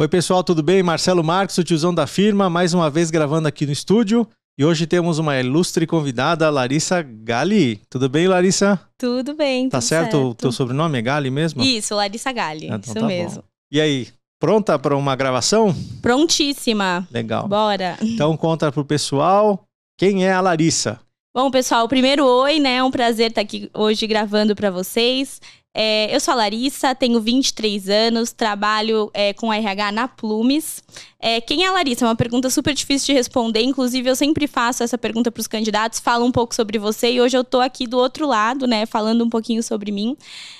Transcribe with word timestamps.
Oi, 0.00 0.08
pessoal, 0.08 0.42
tudo 0.42 0.62
bem? 0.62 0.82
Marcelo 0.82 1.22
Marques, 1.22 1.58
o 1.58 1.62
tiozão 1.62 1.92
da 1.94 2.06
firma, 2.06 2.48
mais 2.48 2.72
uma 2.72 2.88
vez 2.88 3.10
gravando 3.10 3.46
aqui 3.46 3.66
no 3.66 3.72
estúdio. 3.72 4.26
E 4.58 4.64
hoje 4.64 4.86
temos 4.86 5.18
uma 5.18 5.38
ilustre 5.38 5.86
convidada, 5.86 6.48
Larissa 6.48 7.02
Gali. 7.02 7.82
Tudo 7.90 8.08
bem, 8.08 8.26
Larissa? 8.26 8.80
Tudo 8.98 9.34
bem, 9.34 9.68
Tá 9.68 9.78
tudo 9.78 9.86
certo? 9.86 10.12
certo. 10.12 10.26
O 10.28 10.34
teu 10.34 10.52
sobrenome 10.52 10.98
é 10.98 11.02
Gali 11.02 11.30
mesmo? 11.30 11.62
Isso, 11.62 11.94
Larissa 11.94 12.32
Galli, 12.32 12.64
Ah, 12.70 12.76
então 12.76 12.80
isso 12.80 12.94
tá 12.94 13.00
bom. 13.00 13.06
mesmo. 13.08 13.44
E 13.70 13.78
aí, 13.78 14.08
pronta 14.40 14.78
para 14.78 14.96
uma 14.96 15.14
gravação? 15.14 15.74
Prontíssima, 16.00 17.06
Legal. 17.10 17.46
bora. 17.46 17.98
Então 18.00 18.34
conta 18.38 18.72
pro 18.72 18.84
pessoal 18.86 19.62
quem 19.98 20.24
é 20.24 20.32
a 20.32 20.40
Larissa. 20.40 20.98
Bom, 21.32 21.48
pessoal, 21.48 21.86
primeiro 21.86 22.26
oi, 22.26 22.58
né? 22.58 22.78
É 22.78 22.82
um 22.82 22.90
prazer 22.90 23.28
estar 23.28 23.42
aqui 23.42 23.70
hoje 23.72 24.04
gravando 24.04 24.56
para 24.56 24.68
vocês. 24.68 25.40
É, 25.72 26.12
eu 26.12 26.18
sou 26.18 26.32
a 26.32 26.34
Larissa, 26.34 26.92
tenho 26.92 27.20
23 27.20 27.88
anos, 27.88 28.32
trabalho 28.32 29.08
é, 29.14 29.32
com 29.32 29.52
RH 29.52 29.92
na 29.92 30.08
Plumes. 30.08 30.82
É, 31.20 31.40
quem 31.40 31.62
é 31.62 31.68
a 31.68 31.72
Larissa? 31.72 32.04
É 32.04 32.08
uma 32.08 32.16
pergunta 32.16 32.50
super 32.50 32.74
difícil 32.74 33.06
de 33.06 33.12
responder. 33.12 33.62
Inclusive, 33.62 34.10
eu 34.10 34.16
sempre 34.16 34.48
faço 34.48 34.82
essa 34.82 34.98
pergunta 34.98 35.30
para 35.30 35.40
os 35.40 35.46
candidatos, 35.46 36.00
falo 36.00 36.26
um 36.26 36.32
pouco 36.32 36.52
sobre 36.52 36.80
você 36.80 37.12
e 37.12 37.20
hoje 37.20 37.36
eu 37.36 37.44
tô 37.44 37.60
aqui 37.60 37.86
do 37.86 37.96
outro 37.96 38.26
lado, 38.26 38.66
né? 38.66 38.84
Falando 38.84 39.24
um 39.24 39.30
pouquinho 39.30 39.62
sobre 39.62 39.92
mim. 39.92 40.16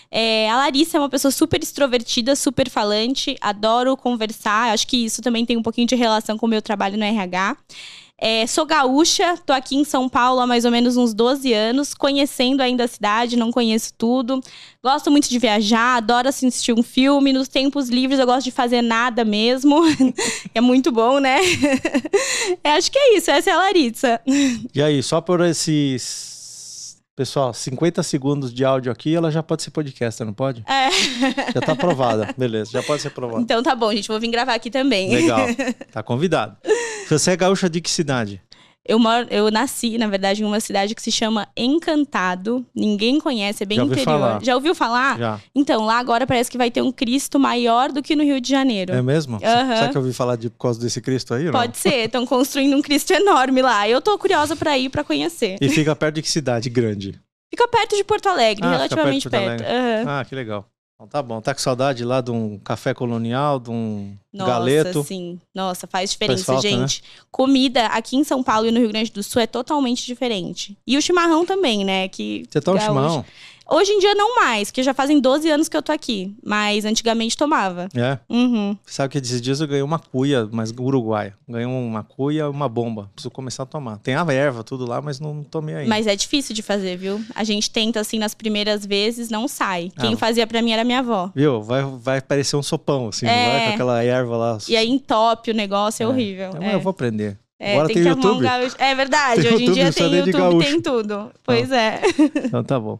É, 0.09 0.49
a 0.49 0.57
Larissa 0.57 0.99
é 0.99 1.01
uma 1.01 1.09
pessoa 1.09 1.33
super 1.33 1.61
extrovertida, 1.61 2.37
super 2.37 2.71
falante, 2.71 3.37
adoro 3.41 3.97
conversar. 3.97 4.73
Acho 4.73 4.87
que 4.87 5.05
isso 5.05 5.21
também 5.21 5.45
tem 5.45 5.57
um 5.57 5.63
pouquinho 5.63 5.89
de 5.89 5.97
relação 5.97 6.39
com 6.39 6.47
o 6.47 6.49
meu 6.49 6.63
trabalho 6.63 6.97
no 6.97 7.05
RH. 7.05 7.57
É, 8.21 8.47
sou 8.47 8.67
gaúcha, 8.67 9.35
tô 9.47 9.53
aqui 9.53 9.77
em 9.77 9.85
São 9.85 10.07
Paulo 10.07 10.41
há 10.41 10.47
mais 10.47 10.67
ou 10.67 10.71
menos 10.71 10.99
uns 10.99 11.15
12 11.15 11.55
anos, 11.55 11.95
conhecendo 11.95 12.61
ainda 12.61 12.85
a 12.85 12.89
cidade, 12.89 13.35
não 13.35 13.51
conheço 13.51 13.95
tudo. 13.97 14.43
Gosto 14.85 15.11
muito 15.11 15.27
de 15.31 15.39
viajar, 15.39 15.97
adoro 15.97 16.29
assistir 16.29 16.75
um 16.75 16.83
filme. 16.83 17.33
Nos 17.33 17.49
tempos 17.49 17.89
livres 17.89 18.21
eu 18.21 18.27
gosto 18.27 18.45
de 18.45 18.51
fazer 18.51 18.83
nada 18.83 19.25
mesmo. 19.25 19.81
é 20.55 20.61
muito 20.61 20.93
bom, 20.93 21.19
né? 21.19 21.39
É, 22.65 22.73
acho 22.73 22.91
que 22.91 22.99
é 22.99 23.17
isso, 23.17 23.31
essa 23.31 23.51
é 23.51 23.53
a 23.53 23.57
Larissa. 23.57 24.21
E 24.75 24.83
aí, 24.83 25.03
só 25.03 25.21
por 25.21 25.41
esses. 25.41 26.99
Pessoal, 27.15 27.55
50 27.55 28.03
segundos 28.03 28.53
de 28.53 28.65
áudio 28.65 28.91
aqui, 28.91 29.15
ela 29.15 29.31
já 29.31 29.43
pode 29.43 29.63
ser 29.63 29.71
podcast, 29.71 30.23
não 30.25 30.33
pode? 30.33 30.65
É. 30.67 30.91
Já 31.53 31.61
tá 31.61 31.73
aprovada. 31.73 32.33
Beleza, 32.37 32.71
já 32.73 32.83
pode 32.83 33.03
ser 33.03 33.09
aprovada. 33.09 33.43
Então 33.43 33.63
tá 33.63 33.75
bom, 33.75 33.93
gente, 33.93 34.09
vou 34.09 34.19
vir 34.19 34.31
gravar 34.31 34.55
aqui 34.55 34.71
também. 34.71 35.11
Legal. 35.11 35.47
Tá 35.93 36.03
convidado. 36.03 36.57
Você 37.19 37.33
é 37.33 37.37
gaúcha 37.37 37.69
de 37.69 37.81
que 37.81 37.91
cidade? 37.91 38.41
Eu, 38.87 38.99
moro, 38.99 39.27
eu 39.31 39.51
nasci, 39.51 39.99
na 39.99 40.07
verdade, 40.07 40.43
em 40.43 40.47
uma 40.47 40.59
cidade 40.59 40.95
que 40.95 41.03
se 41.03 41.13
chama 41.13 41.47
Encantado. 41.57 42.65
Ninguém 42.75 43.21
conhece, 43.21 43.63
é 43.63 43.67
bem 43.67 43.77
Já 43.77 43.85
interior. 43.85 44.05
falar. 44.05 44.43
Já 44.43 44.55
ouviu 44.55 44.75
falar? 44.75 45.19
Já. 45.19 45.41
Então, 45.55 45.85
lá 45.85 45.99
agora 45.99 46.27
parece 46.27 46.51
que 46.51 46.57
vai 46.57 46.71
ter 46.71 46.81
um 46.83 46.91
Cristo 46.91 47.39
maior 47.39 47.93
do 47.93 48.03
que 48.03 48.17
no 48.17 48.25
Rio 48.25 48.41
de 48.41 48.49
Janeiro. 48.49 48.93
É 48.95 49.03
mesmo? 49.03 49.39
Aham. 49.43 49.77
Será 49.77 49.89
que 49.91 49.97
eu 49.97 50.01
ouvi 50.01 50.15
falar 50.15 50.37
de, 50.37 50.49
por 50.49 50.59
causa 50.59 50.81
desse 50.81 51.01
Cristo 51.01 51.35
aí? 51.35 51.51
Pode 51.51 51.77
ser, 51.77 52.07
estão 52.07 52.25
construindo 52.27 52.75
um 52.77 52.83
Cristo 52.83 53.13
enorme 53.13 53.61
lá. 53.61 53.89
Eu 53.89 54.01
tô 54.01 54.17
curiosa 54.19 54.57
pra 54.57 54.79
ir 54.79 54.89
pra 54.89 55.05
conhecer. 55.05 55.59
E 55.61 55.69
fica 55.69 55.95
perto 55.95 56.15
de 56.17 56.23
que 56.23 56.31
cidade 56.31 56.71
grande? 56.71 57.21
Fica 57.51 57.69
perto 57.69 57.97
de 57.97 58.03
Porto 58.05 58.29
Alegre, 58.29 58.65
Ah, 58.65 58.71
relativamente 58.71 59.29
perto 59.29 59.59
perto. 59.59 59.63
Aham. 59.71 60.05
Ah, 60.07 60.25
que 60.25 60.35
legal. 60.35 60.67
Então 60.95 61.09
tá 61.09 61.23
bom. 61.23 61.41
Tá 61.41 61.55
com 61.55 61.61
saudade 61.61 62.05
lá 62.05 62.21
de 62.21 62.31
um 62.31 62.59
café 62.59 62.93
colonial, 62.95 63.59
de 63.59 63.71
um 63.71 64.17
Nossa, 64.33 64.51
galeto? 64.53 65.03
sim. 65.05 65.41
Nossa, 65.55 65.87
faz 65.87 66.11
diferença, 66.11 66.45
falta, 66.45 66.63
né? 66.71 66.77
gente. 66.79 67.03
Comida 67.31 67.87
aqui 67.87 68.17
em 68.17 68.25
São 68.25 68.43
Paulo 68.43 68.67
e 68.67 68.71
no 68.71 68.79
Rio 68.79 68.89
Grande 68.91 69.11
do 69.11 69.23
Sul 69.23 69.43
é 69.43 69.47
totalmente 69.47 70.05
diferente. 70.07 70.77
E 70.87 70.97
o 70.97 71.03
chimarrão 71.03 71.45
também, 71.45 71.85
né? 71.85 72.09
Que 72.09 72.45
Você 72.49 72.61
toma 72.61 72.79
gaúcho- 72.79 72.89
chimarrão? 72.95 73.25
Hoje 73.73 73.93
em 73.93 74.01
dia 74.01 74.17
não 74.17 74.35
mais, 74.35 74.69
porque 74.69 74.83
já 74.83 74.93
fazem 74.93 75.21
12 75.21 75.49
anos 75.49 75.69
que 75.69 75.77
eu 75.77 75.83
tô 75.83 75.93
aqui. 75.93 76.35
Mas 76.45 76.85
antigamente 76.85 77.37
tomava. 77.37 77.89
É. 77.95 78.19
Uhum. 78.29 78.77
Sabe 78.85 79.13
que 79.13 79.19
esses 79.19 79.41
dias 79.41 79.61
eu 79.61 79.69
ganhei 79.69 79.83
uma 79.85 80.01
cuia, 80.01 80.49
mas 80.51 80.73
uruguaia. 80.77 81.37
Ganhei 81.49 81.67
uma 81.67 82.03
cuia 82.03 82.51
uma 82.51 82.69
bomba. 82.69 83.09
Preciso 83.15 83.31
começar 83.31 83.63
a 83.63 83.67
tomar. 83.67 83.99
Tem 83.99 84.17
a 84.17 84.25
erva, 84.33 84.65
tudo 84.65 84.85
lá, 84.85 85.01
mas 85.01 85.21
não 85.21 85.45
tomei 85.45 85.77
ainda. 85.77 85.89
Mas 85.89 86.09
é 86.09 86.17
difícil 86.17 86.53
de 86.53 86.63
fazer, 86.63 86.97
viu? 86.97 87.25
A 87.33 87.45
gente 87.45 87.71
tenta 87.71 88.01
assim 88.01 88.19
nas 88.19 88.35
primeiras 88.35 88.85
vezes, 88.85 89.31
não 89.31 89.47
sai. 89.47 89.93
Quem 90.01 90.15
Ah. 90.15 90.17
fazia 90.17 90.49
pra 90.49 90.61
mim 90.63 90.73
era 90.73 90.83
minha 90.83 90.99
avó. 90.99 91.31
Viu? 91.33 91.63
Vai, 91.63 91.85
vai 91.85 92.21
parecer 92.21 92.57
um 92.57 92.63
sopão, 92.65 93.07
assim, 93.11 93.27
não 93.27 93.33
É. 93.33 93.51
vai? 93.61 93.69
Com 93.69 93.75
aquela 93.75 94.03
erva 94.03 94.20
lá. 94.29 94.59
E 94.69 94.77
aí 94.77 94.89
entope 94.89 95.51
o 95.51 95.55
negócio, 95.55 96.03
é, 96.03 96.05
É. 96.05 96.09
horrível. 96.09 96.49
Então, 96.51 96.63
É. 96.63 96.75
Eu 96.75 96.81
vou 96.81 96.91
aprender. 96.91 97.39
É, 97.59 97.73
Agora 97.75 97.89
tem, 97.89 97.95
tem 97.97 98.05
que 98.05 98.09
um 98.11 98.13
YouTube. 98.23 98.43
gaúcho. 98.43 98.77
É 98.79 98.95
verdade, 98.95 99.43
Tem 99.43 99.53
hoje 99.53 99.63
em 99.65 99.67
YouTube, 99.67 99.75
dia 99.75 99.85
não 99.85 99.93
precisa 99.93 100.11
tem 100.11 100.33
YouTube, 100.33 100.65
tem 100.65 100.81
tudo. 100.81 101.31
Pois 101.45 101.71
é. 101.71 102.01
Então 102.47 102.65
tá 102.65 102.81
bom. 102.81 102.99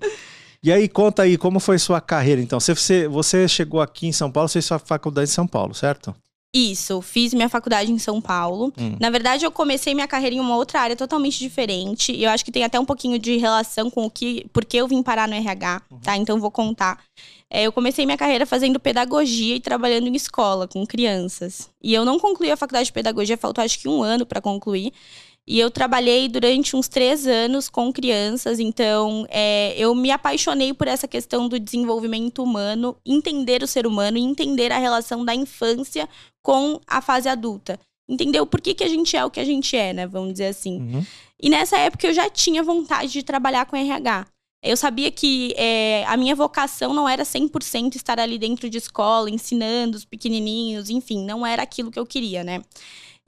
E 0.63 0.71
aí, 0.71 0.87
conta 0.89 1.23
aí, 1.23 1.39
como 1.39 1.59
foi 1.59 1.79
sua 1.79 1.99
carreira, 2.03 2.43
então? 2.43 2.61
Você, 2.61 2.75
você, 2.75 3.09
você 3.09 3.49
chegou 3.49 3.81
aqui 3.81 4.07
em 4.07 4.13
São 4.13 4.31
Paulo, 4.31 4.47
você 4.49 4.55
fez 4.55 4.67
sua 4.67 4.79
faculdade 4.79 5.31
em 5.31 5.33
São 5.33 5.47
Paulo, 5.47 5.73
certo? 5.75 6.15
Isso, 6.53 7.01
fiz 7.01 7.33
minha 7.33 7.49
faculdade 7.49 7.93
em 7.93 7.99
São 7.99 8.21
Paulo. 8.21 8.73
Hum. 8.77 8.97
Na 8.99 9.09
verdade, 9.09 9.45
eu 9.45 9.53
comecei 9.53 9.95
minha 9.95 10.09
carreira 10.09 10.35
em 10.35 10.41
uma 10.41 10.57
outra 10.57 10.81
área 10.81 10.97
totalmente 10.97 11.39
diferente. 11.39 12.11
E 12.13 12.25
eu 12.25 12.31
acho 12.31 12.45
que 12.45 12.51
tem 12.51 12.65
até 12.65 12.79
um 12.79 12.85
pouquinho 12.85 13.21
de 13.21 13.37
relação 13.37 13.89
com 13.89 14.05
o 14.07 14.11
que. 14.11 14.47
Porque 14.53 14.77
eu 14.77 14.89
vim 14.89 15.01
parar 15.01 15.29
no 15.29 15.35
RH, 15.35 15.83
Uhum. 15.89 15.99
tá? 16.01 16.17
Então 16.17 16.41
vou 16.41 16.51
contar. 16.51 16.99
É, 17.49 17.63
eu 17.63 17.73
comecei 17.73 18.05
minha 18.05 18.19
carreira 18.19 18.45
fazendo 18.47 18.81
pedagogia 18.81 19.55
e 19.57 19.61
trabalhando 19.61 20.09
em 20.09 20.15
escola 20.17 20.67
com 20.67 20.85
crianças. 20.85 21.71
E 21.81 21.95
eu 21.95 22.05
não 22.05 22.19
concluí 22.19 22.51
a 22.51 22.57
faculdade 22.57 22.87
de 22.87 22.93
pedagogia, 22.93 23.37
faltou 23.37 23.63
acho 23.63 23.79
que 23.79 23.89
um 23.89 24.03
ano 24.03 24.27
para 24.27 24.41
concluir. 24.41 24.93
E 25.49 25.59
eu 25.59 25.71
trabalhei 25.71 26.29
durante 26.29 26.77
uns 26.77 26.87
três 26.87 27.27
anos 27.27 27.69
com 27.69 27.93
crianças, 27.93 28.61
então 28.61 29.27
é, 29.29 29.75
eu 29.77 29.95
me 29.95 30.11
apaixonei 30.11 30.73
por 30.73 30.87
essa 30.87 31.09
questão 31.09 31.49
do 31.49 31.59
desenvolvimento 31.59 32.43
humano, 32.43 32.97
entender 33.05 33.63
o 33.63 33.67
ser 33.67 33.87
humano 33.87 34.17
e 34.17 34.23
entender 34.23 34.71
a 34.71 34.79
relação 34.79 35.25
da 35.25 35.35
infância 35.35 36.09
com 36.43 36.81
a 36.87 37.01
fase 37.01 37.29
adulta. 37.29 37.81
Entender 38.09 38.41
o 38.41 38.47
porquê 38.47 38.75
que 38.75 38.85
a 38.85 38.89
gente 38.89 39.17
é 39.17 39.25
o 39.25 39.31
que 39.31 39.41
a 39.41 39.45
gente 39.45 39.77
é, 39.77 39.93
né? 39.93 40.07
Vamos 40.07 40.33
dizer 40.33 40.47
assim. 40.47 40.81
Uhum. 40.81 41.07
E 41.41 41.49
nessa 41.49 41.79
época 41.79 42.07
eu 42.07 42.13
já 42.13 42.29
tinha 42.29 42.63
vontade 42.63 43.11
de 43.13 43.23
trabalhar 43.23 43.67
com 43.67 43.77
RH. 43.77 44.27
Eu 44.63 44.77
sabia 44.77 45.11
que 45.11 45.55
é, 45.57 46.05
a 46.07 46.17
minha 46.17 46.35
vocação 46.35 46.93
não 46.93 47.09
era 47.09 47.23
100% 47.23 47.97
estar 47.97 48.21
ali 48.21 48.39
dentro 48.39 48.69
de 48.69 48.77
escola, 48.77 49.31
ensinando 49.31 49.97
os 49.97 50.05
pequenininhos, 50.05 50.91
enfim, 50.91 51.25
não 51.25 51.47
era 51.47 51.63
aquilo 51.63 51.91
que 51.91 51.99
eu 51.99 52.05
queria, 52.05 52.45
né? 52.45 52.61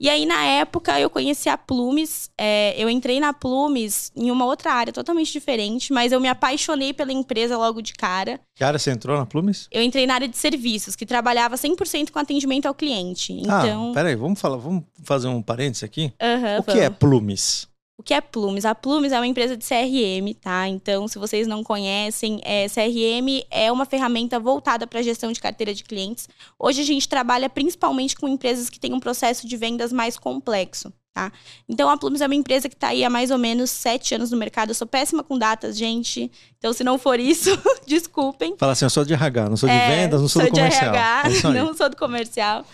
E 0.03 0.09
aí, 0.09 0.25
na 0.25 0.43
época, 0.43 0.99
eu 0.99 1.09
conheci 1.09 1.47
a 1.47 1.57
Plumes. 1.57 2.29
é, 2.37 2.75
eu 2.77 2.89
entrei 2.89 3.21
na 3.21 3.31
Plumes 3.31 4.11
em 4.13 4.29
uma 4.29 4.43
outra 4.43 4.73
área 4.73 4.91
totalmente 4.91 5.31
diferente, 5.31 5.93
mas 5.93 6.11
eu 6.11 6.19
me 6.19 6.27
apaixonei 6.27 6.91
pela 6.91 7.13
empresa 7.13 7.57
logo 7.57 7.81
de 7.81 7.93
cara. 7.93 8.37
Área 8.59 8.77
você 8.77 8.91
entrou 8.91 9.17
na 9.17 9.25
Plumes? 9.25 9.69
Eu 9.71 9.81
entrei 9.81 10.05
na 10.05 10.15
área 10.15 10.27
de 10.27 10.35
serviços, 10.35 10.97
que 10.97 11.05
trabalhava 11.05 11.55
100% 11.55 12.11
com 12.11 12.19
atendimento 12.19 12.65
ao 12.65 12.73
cliente. 12.73 13.31
Então. 13.31 13.91
Ah, 13.91 13.93
peraí, 13.93 14.13
vamos 14.13 14.41
falar, 14.41 14.57
vamos 14.57 14.83
fazer 15.05 15.29
um 15.29 15.41
parênteses 15.41 15.85
aqui? 15.85 16.11
aham, 16.21 16.59
o 16.59 16.63
que 16.63 16.79
é 16.79 16.89
vamos. 16.89 16.99
Plumes? 16.99 17.72
O 17.95 18.01
que 18.01 18.13
é 18.13 18.19
Plumes? 18.19 18.65
A 18.65 18.73
Plumes 18.73 19.11
é 19.11 19.19
uma 19.19 19.27
empresa 19.27 19.55
de 19.55 19.63
CRM, 19.63 20.33
tá? 20.41 20.67
Então, 20.67 21.07
se 21.07 21.19
vocês 21.19 21.45
não 21.45 21.63
conhecem, 21.63 22.41
é, 22.43 22.67
CRM 22.67 23.45
é 23.51 23.71
uma 23.71 23.85
ferramenta 23.85 24.39
voltada 24.39 24.87
para 24.87 24.99
a 24.99 25.03
gestão 25.03 25.31
de 25.31 25.39
carteira 25.39 25.73
de 25.75 25.83
clientes. 25.83 26.27
Hoje 26.57 26.81
a 26.81 26.85
gente 26.85 27.07
trabalha 27.07 27.47
principalmente 27.49 28.15
com 28.15 28.27
empresas 28.27 28.67
que 28.69 28.79
têm 28.79 28.93
um 28.93 28.99
processo 28.99 29.47
de 29.47 29.55
vendas 29.55 29.93
mais 29.93 30.17
complexo, 30.17 30.91
tá? 31.13 31.31
Então, 31.69 31.87
a 31.87 31.95
Plumes 31.95 32.21
é 32.21 32.25
uma 32.25 32.33
empresa 32.33 32.67
que 32.67 32.73
está 32.73 32.87
aí 32.87 33.05
há 33.05 33.11
mais 33.11 33.29
ou 33.29 33.37
menos 33.37 33.69
sete 33.69 34.15
anos 34.15 34.31
no 34.31 34.37
mercado. 34.37 34.69
Eu 34.69 34.75
sou 34.75 34.87
péssima 34.87 35.23
com 35.23 35.37
datas, 35.37 35.77
gente. 35.77 36.31
Então, 36.57 36.73
se 36.73 36.83
não 36.83 36.97
for 36.97 37.19
isso, 37.19 37.51
desculpem. 37.85 38.55
Fala 38.57 38.71
assim, 38.71 38.85
eu 38.85 38.89
sou 38.89 39.05
de 39.05 39.13
RH, 39.13 39.49
não 39.49 39.55
sou 39.55 39.69
de 39.69 39.75
É, 39.75 39.87
vendas, 40.01 40.19
não 40.19 40.27
sou, 40.27 40.41
do 40.41 40.45
de 40.45 40.51
comercial. 40.51 40.95
RH, 40.95 41.23
É 41.29 41.53
não 41.53 41.73
sou 41.75 41.89
do 41.91 41.95
comercial. 41.95 42.65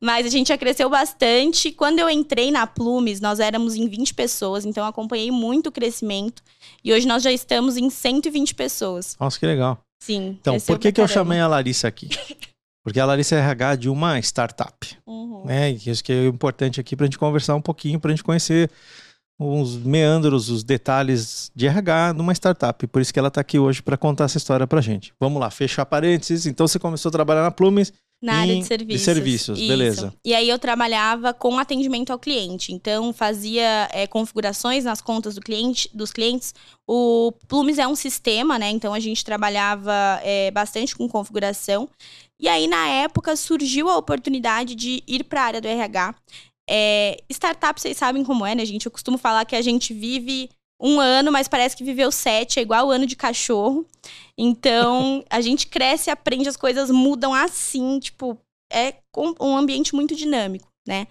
Mas 0.00 0.26
a 0.26 0.28
gente 0.28 0.48
já 0.48 0.58
cresceu 0.58 0.88
bastante. 0.88 1.72
Quando 1.72 1.98
eu 1.98 2.08
entrei 2.08 2.50
na 2.50 2.66
Plumes, 2.66 3.20
nós 3.20 3.40
éramos 3.40 3.74
em 3.74 3.88
20 3.88 4.14
pessoas, 4.14 4.64
então 4.64 4.86
acompanhei 4.86 5.30
muito 5.30 5.68
o 5.68 5.72
crescimento. 5.72 6.42
E 6.84 6.92
hoje 6.92 7.06
nós 7.06 7.22
já 7.22 7.32
estamos 7.32 7.76
em 7.76 7.90
120 7.90 8.54
pessoas. 8.54 9.16
Nossa, 9.18 9.38
que 9.38 9.46
legal. 9.46 9.78
Sim. 10.00 10.38
Então, 10.40 10.58
por 10.60 10.78
que, 10.78 10.92
que 10.92 11.00
eu 11.00 11.08
chamei 11.08 11.40
a 11.40 11.48
Larissa 11.48 11.88
aqui? 11.88 12.08
Porque 12.84 13.00
a 13.00 13.04
Larissa 13.04 13.34
é 13.34 13.38
RH 13.40 13.76
de 13.76 13.88
uma 13.90 14.18
startup. 14.20 14.96
Uhum. 15.06 15.44
né? 15.44 15.72
E 15.72 15.90
isso 15.90 16.02
que 16.02 16.12
é 16.12 16.26
importante 16.26 16.80
aqui 16.80 16.96
para 16.96 17.04
a 17.04 17.06
gente 17.06 17.18
conversar 17.18 17.54
um 17.54 17.60
pouquinho, 17.60 18.00
para 18.00 18.10
a 18.10 18.14
gente 18.14 18.24
conhecer 18.24 18.70
os 19.38 19.76
meandros, 19.76 20.48
os 20.48 20.64
detalhes 20.64 21.50
de 21.54 21.66
RH 21.66 22.14
numa 22.14 22.32
startup. 22.32 22.86
Por 22.86 23.02
isso 23.02 23.12
que 23.12 23.18
ela 23.18 23.28
está 23.28 23.40
aqui 23.40 23.58
hoje 23.58 23.82
para 23.82 23.96
contar 23.96 24.24
essa 24.24 24.38
história 24.38 24.66
para 24.66 24.80
gente. 24.80 25.12
Vamos 25.20 25.40
lá, 25.40 25.50
fechar 25.50 25.84
parênteses. 25.86 26.46
Então 26.46 26.66
você 26.66 26.78
começou 26.78 27.10
a 27.10 27.12
trabalhar 27.12 27.42
na 27.42 27.50
Plumes. 27.50 27.92
Na 28.20 28.40
área 28.40 28.56
de 28.56 28.64
serviços. 28.64 29.00
de 29.00 29.04
serviços, 29.04 29.58
Isso. 29.58 29.68
beleza. 29.68 30.14
E 30.24 30.34
aí 30.34 30.48
eu 30.48 30.58
trabalhava 30.58 31.32
com 31.32 31.56
atendimento 31.56 32.12
ao 32.12 32.18
cliente. 32.18 32.72
Então, 32.72 33.12
fazia 33.12 33.88
é, 33.92 34.08
configurações 34.08 34.84
nas 34.84 35.00
contas 35.00 35.36
do 35.36 35.40
cliente, 35.40 35.88
dos 35.94 36.12
clientes. 36.12 36.52
O 36.84 37.32
Plumes 37.46 37.78
é 37.78 37.86
um 37.86 37.94
sistema, 37.94 38.58
né? 38.58 38.70
Então 38.70 38.92
a 38.92 38.98
gente 38.98 39.24
trabalhava 39.24 40.20
é, 40.24 40.50
bastante 40.50 40.96
com 40.96 41.08
configuração. 41.08 41.88
E 42.40 42.48
aí, 42.48 42.66
na 42.66 42.88
época, 42.88 43.36
surgiu 43.36 43.88
a 43.88 43.96
oportunidade 43.96 44.74
de 44.74 45.02
ir 45.06 45.22
para 45.22 45.42
a 45.42 45.44
área 45.44 45.60
do 45.60 45.68
RH. 45.68 46.14
É, 46.68 47.22
startup, 47.30 47.80
vocês 47.80 47.96
sabem 47.96 48.24
como 48.24 48.44
é, 48.44 48.54
né, 48.54 48.64
gente? 48.64 48.84
Eu 48.84 48.92
costumo 48.92 49.16
falar 49.16 49.44
que 49.44 49.56
a 49.56 49.62
gente 49.62 49.94
vive 49.94 50.50
um 50.80 51.00
ano, 51.00 51.32
mas 51.32 51.48
parece 51.48 51.76
que 51.76 51.84
viveu 51.84 52.10
sete, 52.12 52.58
é 52.58 52.62
igual 52.62 52.86
o 52.86 52.90
ano 52.90 53.06
de 53.06 53.16
cachorro. 53.16 53.86
Então, 54.36 55.24
a 55.30 55.40
gente 55.40 55.66
cresce, 55.66 56.10
aprende, 56.10 56.48
as 56.48 56.56
coisas 56.56 56.90
mudam 56.90 57.34
assim, 57.34 57.98
tipo, 57.98 58.38
é 58.72 58.94
um 59.40 59.56
ambiente 59.56 59.94
muito 59.94 60.14
dinâmico, 60.14 60.68
né? 60.86 61.06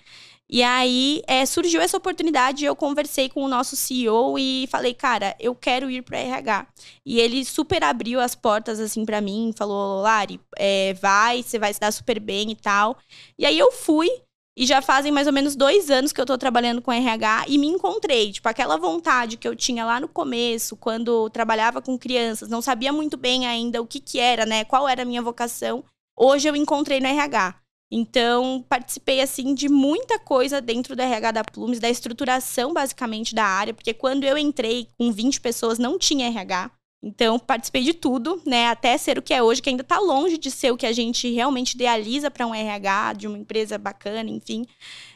E 0.50 0.64
aí 0.64 1.22
é, 1.28 1.46
surgiu 1.46 1.82
essa 1.82 1.98
oportunidade, 1.98 2.64
eu 2.64 2.76
conversei 2.76 3.28
com 3.28 3.44
o 3.44 3.50
nosso 3.50 3.76
CEO 3.76 4.40
e 4.40 4.66
falei, 4.72 4.94
cara, 4.94 5.36
eu 5.40 5.54
quero 5.54 5.92
ir 5.92 6.02
para 6.04 6.20
RH. 6.20 6.68
E 7.06 7.20
ele 7.20 7.44
super 7.44 7.84
abriu 7.84 8.22
as 8.22 8.34
portas 8.34 8.80
assim 8.80 9.06
para 9.06 9.20
mim, 9.20 9.54
falou, 9.56 10.02
Lari, 10.02 10.40
é, 10.58 10.94
vai, 10.94 11.44
você 11.44 11.60
vai 11.60 11.74
se 11.74 11.80
dar 11.82 11.92
super 11.92 12.20
bem 12.20 12.52
e 12.52 12.56
tal. 12.56 12.98
E 13.38 13.46
aí 13.46 13.60
eu 13.60 13.72
fui. 13.74 14.08
E 14.58 14.66
já 14.66 14.82
fazem 14.82 15.12
mais 15.12 15.28
ou 15.28 15.34
menos 15.34 15.56
dois 15.56 15.92
anos 15.92 16.12
que 16.12 16.20
eu 16.20 16.26
tô 16.26 16.36
trabalhando 16.36 16.82
com 16.82 16.92
RH 16.92 17.46
e 17.48 17.60
me 17.60 17.68
encontrei. 17.68 18.32
Tipo, 18.32 18.50
aquela 18.50 18.76
vontade 18.76 19.38
que 19.38 19.48
eu 19.48 19.56
tinha 19.56 19.86
lá 19.86 20.00
no 20.00 20.08
começo, 20.08 20.76
quando 20.76 21.30
trabalhava 21.30 21.80
com 21.80 21.96
crianças, 21.96 22.50
não 22.50 22.60
sabia 22.60 22.92
muito 22.92 23.16
bem 23.16 23.46
ainda 23.46 23.80
o 23.80 23.86
que 23.86 24.00
que 24.00 24.20
era, 24.20 24.48
né? 24.48 24.66
Qual 24.66 24.90
era 24.90 25.04
a 25.04 25.06
minha 25.06 25.22
vocação. 25.22 25.84
Hoje 26.18 26.50
eu 26.50 26.56
encontrei 26.56 27.00
no 27.00 27.06
RH. 27.06 27.54
Então, 27.92 28.66
participei, 28.68 29.22
assim, 29.22 29.54
de 29.54 29.70
muita 29.70 30.18
coisa 30.18 30.60
dentro 30.60 30.96
do 30.96 31.02
RH 31.04 31.32
da 31.32 31.44
Plumes, 31.44 31.80
da 31.80 31.90
estruturação, 31.90 32.74
basicamente, 32.74 33.36
da 33.36 33.46
área, 33.46 33.76
porque 33.76 33.94
quando 33.94 34.24
eu 34.24 34.40
entrei 34.40 34.90
com 34.98 35.12
20 35.12 35.40
pessoas, 35.40 35.78
não 35.78 36.00
tinha 36.00 36.28
RH. 36.28 36.72
Então, 37.02 37.38
participei 37.38 37.84
de 37.84 37.94
tudo, 37.94 38.42
né? 38.46 38.68
Até 38.68 38.98
ser 38.98 39.18
o 39.18 39.22
que 39.22 39.34
é 39.34 39.42
hoje, 39.42 39.62
que 39.62 39.70
ainda 39.70 39.84
está 39.84 40.00
longe 40.00 40.38
de 40.38 40.50
ser 40.50 40.72
o 40.72 40.78
que 40.78 40.86
a 40.86 40.92
gente 40.92 41.32
realmente 41.32 41.74
idealiza 41.74 42.32
para 42.32 42.46
um 42.46 42.56
RH, 42.56 43.14
de 43.14 43.28
uma 43.28 43.38
empresa 43.38 43.78
bacana, 43.78 44.30
enfim. 44.30 44.66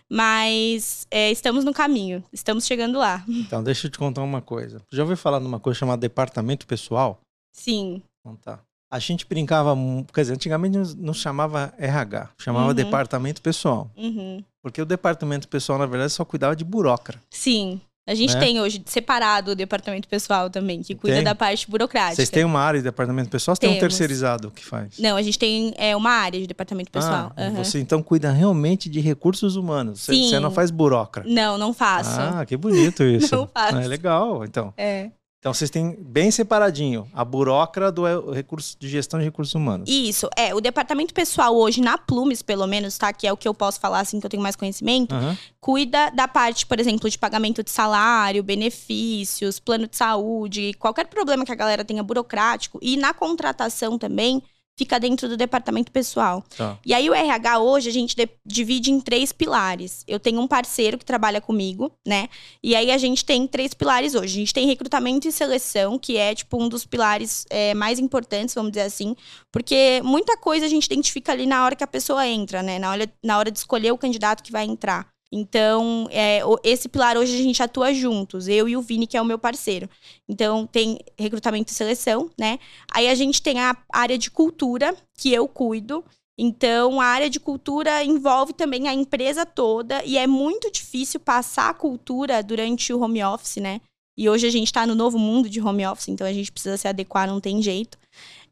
Mas 0.10 1.08
é, 1.10 1.32
estamos 1.32 1.64
no 1.64 1.74
caminho, 1.74 2.24
estamos 2.32 2.66
chegando 2.66 3.00
lá. 3.00 3.24
Então, 3.52 3.64
deixa 3.64 3.88
eu 3.88 3.92
te 3.92 3.98
contar 3.98 4.22
uma 4.22 4.42
coisa. 4.42 4.82
Já 4.92 5.02
ouviu 5.02 5.18
falar 5.18 5.40
numa 5.40 5.60
coisa 5.60 5.80
chamada 5.80 6.00
departamento 6.00 6.68
pessoal? 6.68 7.20
Sim. 7.52 8.02
Então 8.20 8.36
tá. 8.38 8.60
A 8.90 9.00
gente 9.00 9.26
brincava, 9.26 9.76
quer 10.14 10.22
dizer, 10.22 10.34
antigamente 10.34 10.78
não 10.98 11.14
chamava 11.14 11.74
RH, 11.78 12.30
chamava 12.38 12.68
uhum. 12.68 12.74
departamento 12.74 13.42
pessoal. 13.42 13.90
Uhum. 13.96 14.44
Porque 14.62 14.82
o 14.82 14.86
departamento 14.86 15.48
pessoal, 15.48 15.80
na 15.80 15.86
verdade, 15.86 16.12
só 16.12 16.26
cuidava 16.26 16.56
de 16.56 16.64
burocrata. 16.66 17.24
Sim. 17.30 17.80
A 18.08 18.16
gente 18.16 18.34
né? 18.34 18.40
tem 18.40 18.60
hoje 18.60 18.82
separado 18.86 19.52
o 19.52 19.56
departamento 19.56 20.08
pessoal 20.08 20.50
também, 20.50 20.82
que 20.82 20.96
cuida 20.96 21.18
tem? 21.18 21.24
da 21.24 21.36
parte 21.36 21.70
burocrática. 21.70 22.16
Vocês 22.16 22.30
têm 22.30 22.44
uma 22.44 22.60
área 22.60 22.80
de 22.80 22.84
departamento 22.84 23.30
pessoal 23.30 23.54
ou 23.54 23.58
tem 23.58 23.78
um 23.78 23.80
terceirizado 23.80 24.50
que 24.50 24.66
faz? 24.66 24.98
Não, 24.98 25.16
a 25.16 25.22
gente 25.22 25.38
tem 25.38 25.74
é, 25.78 25.96
uma 25.96 26.10
área 26.10 26.40
de 26.40 26.48
departamento 26.48 26.92
pessoal. 26.92 27.32
Ah, 27.38 27.44
uhum. 27.44 27.64
Você 27.64 27.80
então 27.80 28.02
cuida 28.02 28.32
realmente 28.32 28.90
de 28.90 29.00
recursos 29.00 29.56
humanos. 29.56 30.02
Sim. 30.02 30.30
Você 30.30 30.40
não 30.40 30.50
faz 30.50 30.72
burocrata. 30.72 31.30
Não, 31.30 31.60
não 31.60 31.74
faço. 31.74 32.20
Ah, 32.20 32.44
que 32.46 32.58
bonito 32.58 33.04
isso. 33.04 33.34
não 33.36 33.48
faço. 33.48 33.78
É 33.78 33.88
legal, 33.88 34.44
então. 34.44 34.74
É. 34.76 35.12
Então 35.42 35.56
vocês 35.56 35.72
têm 35.72 35.98
bem 36.00 36.30
separadinho 36.30 37.10
a 37.12 37.26
burocrata 37.26 37.92
do 37.92 38.06
é, 38.06 38.14
recurso 38.32 38.78
de 38.80 38.88
gestão 38.88 39.20
de 39.20 39.26
recursos 39.26 39.56
humanos. 39.56 39.90
Isso, 39.90 40.30
é. 40.38 40.54
O 40.54 40.62
departamento 40.62 41.16
pessoal 41.16 41.58
hoje, 41.58 41.82
na 41.82 41.98
Plumes, 41.98 42.44
pelo 42.44 42.68
menos, 42.68 42.96
tá? 42.96 43.12
Que 43.12 43.26
é 43.26 43.34
o 43.34 43.38
que 43.38 43.48
eu 43.48 43.54
posso 43.54 43.80
falar 43.80 44.02
assim 44.02 44.20
que 44.20 44.26
eu 44.28 44.30
tenho 44.30 44.44
mais 44.44 44.56
conhecimento, 44.56 45.16
uhum. 45.16 45.36
cuida 45.60 46.12
da 46.12 46.28
parte, 46.28 46.68
por 46.68 46.80
exemplo, 46.80 47.10
de 47.10 47.18
pagamento 47.18 47.64
de 47.64 47.72
salário, 47.72 48.44
benefícios, 48.44 49.60
plano 49.60 49.88
de 49.88 49.98
saúde, 49.98 50.76
qualquer 50.76 51.08
problema 51.08 51.44
que 51.44 51.52
a 51.52 51.56
galera 51.56 51.84
tenha 51.84 52.04
burocrático. 52.04 52.78
E 52.80 52.96
na 52.96 53.12
contratação 53.12 53.98
também 53.98 54.44
fica 54.78 55.00
dentro 55.00 55.30
do 55.30 55.38
departamento 55.38 55.92
pessoal. 55.92 56.44
Tá. 56.58 56.78
E 56.86 56.94
aí 56.94 57.10
o 57.10 57.14
RH 57.14 57.60
hoje 57.60 57.90
a 57.90 57.94
gente 57.94 58.16
divide 58.46 58.92
em 58.92 59.00
três 59.00 59.32
pilares. 59.32 60.04
Eu 60.08 60.20
tenho 60.20 60.40
um 60.40 60.48
parceiro 60.48 60.98
que 60.98 61.06
trabalha 61.06 61.40
comigo, 61.40 61.92
né? 62.06 62.30
E 62.64 62.76
aí 62.76 62.92
a 62.92 62.98
gente 62.98 63.24
tem 63.24 63.46
três 63.46 63.74
pilares 63.74 64.16
hoje. 64.16 64.34
A 64.34 64.40
gente 64.40 64.54
tem 64.54 64.66
recrutamento 64.66 65.28
e 65.28 65.32
seleção, 65.32 66.00
que 66.00 66.18
é 66.18 66.34
tipo 66.34 66.62
um 66.62 66.68
dos 66.68 66.86
pilares 66.86 67.46
é, 67.50 67.74
mais 67.74 68.00
importantes, 68.00 68.56
vamos 68.56 68.72
dizer 68.72 68.86
assim, 68.86 69.16
porque 69.52 70.02
muita 70.04 70.38
coisa 70.38 70.66
a 70.66 70.70
gente 70.70 70.86
identifica 70.86 71.32
ali 71.32 71.46
na 71.46 71.64
hora 71.64 71.76
que 71.76 71.84
a 71.84 71.88
pessoa 71.88 72.28
entra, 72.28 72.64
né? 72.64 72.80
Na 72.80 72.92
hora, 72.92 73.14
na 73.24 73.38
hora 73.38 73.52
de 73.52 73.60
escolher 73.60 73.92
o 73.92 73.98
candidato 73.98 74.42
que 74.42 74.52
vai 74.52 74.66
entrar. 74.66 75.08
Então, 75.32 76.10
é, 76.12 76.42
esse 76.62 76.90
pilar 76.90 77.16
hoje 77.18 77.34
a 77.34 77.44
gente 77.44 77.64
atua 77.64 77.94
juntos, 77.94 78.50
eu 78.50 78.68
e 78.68 78.76
o 78.76 78.82
Vini, 78.82 79.08
que 79.08 79.16
é 79.16 79.22
o 79.22 79.26
meu 79.26 79.40
parceiro. 79.40 79.90
Então, 80.28 80.68
tem 80.68 81.00
recrutamento 81.18 81.72
e 81.72 81.76
seleção, 81.76 82.30
né? 82.38 82.60
Aí 82.92 83.08
a 83.08 83.16
gente 83.16 83.42
tem 83.42 83.60
a 83.60 83.78
área 83.94 84.18
de 84.18 84.30
cultura, 84.30 84.94
que 85.18 85.32
eu 85.32 85.48
cuido. 85.48 86.04
Então, 86.38 87.00
a 87.00 87.06
área 87.06 87.30
de 87.30 87.40
cultura 87.40 88.04
envolve 88.04 88.52
também 88.52 88.90
a 88.90 88.94
empresa 88.94 89.46
toda 89.46 90.04
e 90.04 90.18
é 90.18 90.28
muito 90.28 90.70
difícil 90.72 91.20
passar 91.20 91.70
a 91.70 91.74
cultura 91.74 92.44
durante 92.44 92.92
o 92.92 93.00
home 93.00 93.24
office, 93.24 93.58
né? 93.58 93.80
E 94.18 94.28
hoje 94.30 94.48
a 94.48 94.50
gente 94.50 94.68
está 94.68 94.86
no 94.86 94.96
novo 94.96 95.18
mundo 95.18 95.50
de 95.50 95.62
home 95.62 95.86
office, 95.86 96.10
então 96.10 96.28
a 96.28 96.34
gente 96.34 96.52
precisa 96.52 96.78
se 96.78 96.88
adequar, 96.88 97.28
não 97.28 97.40
tem 97.40 97.62
jeito. 97.62 97.98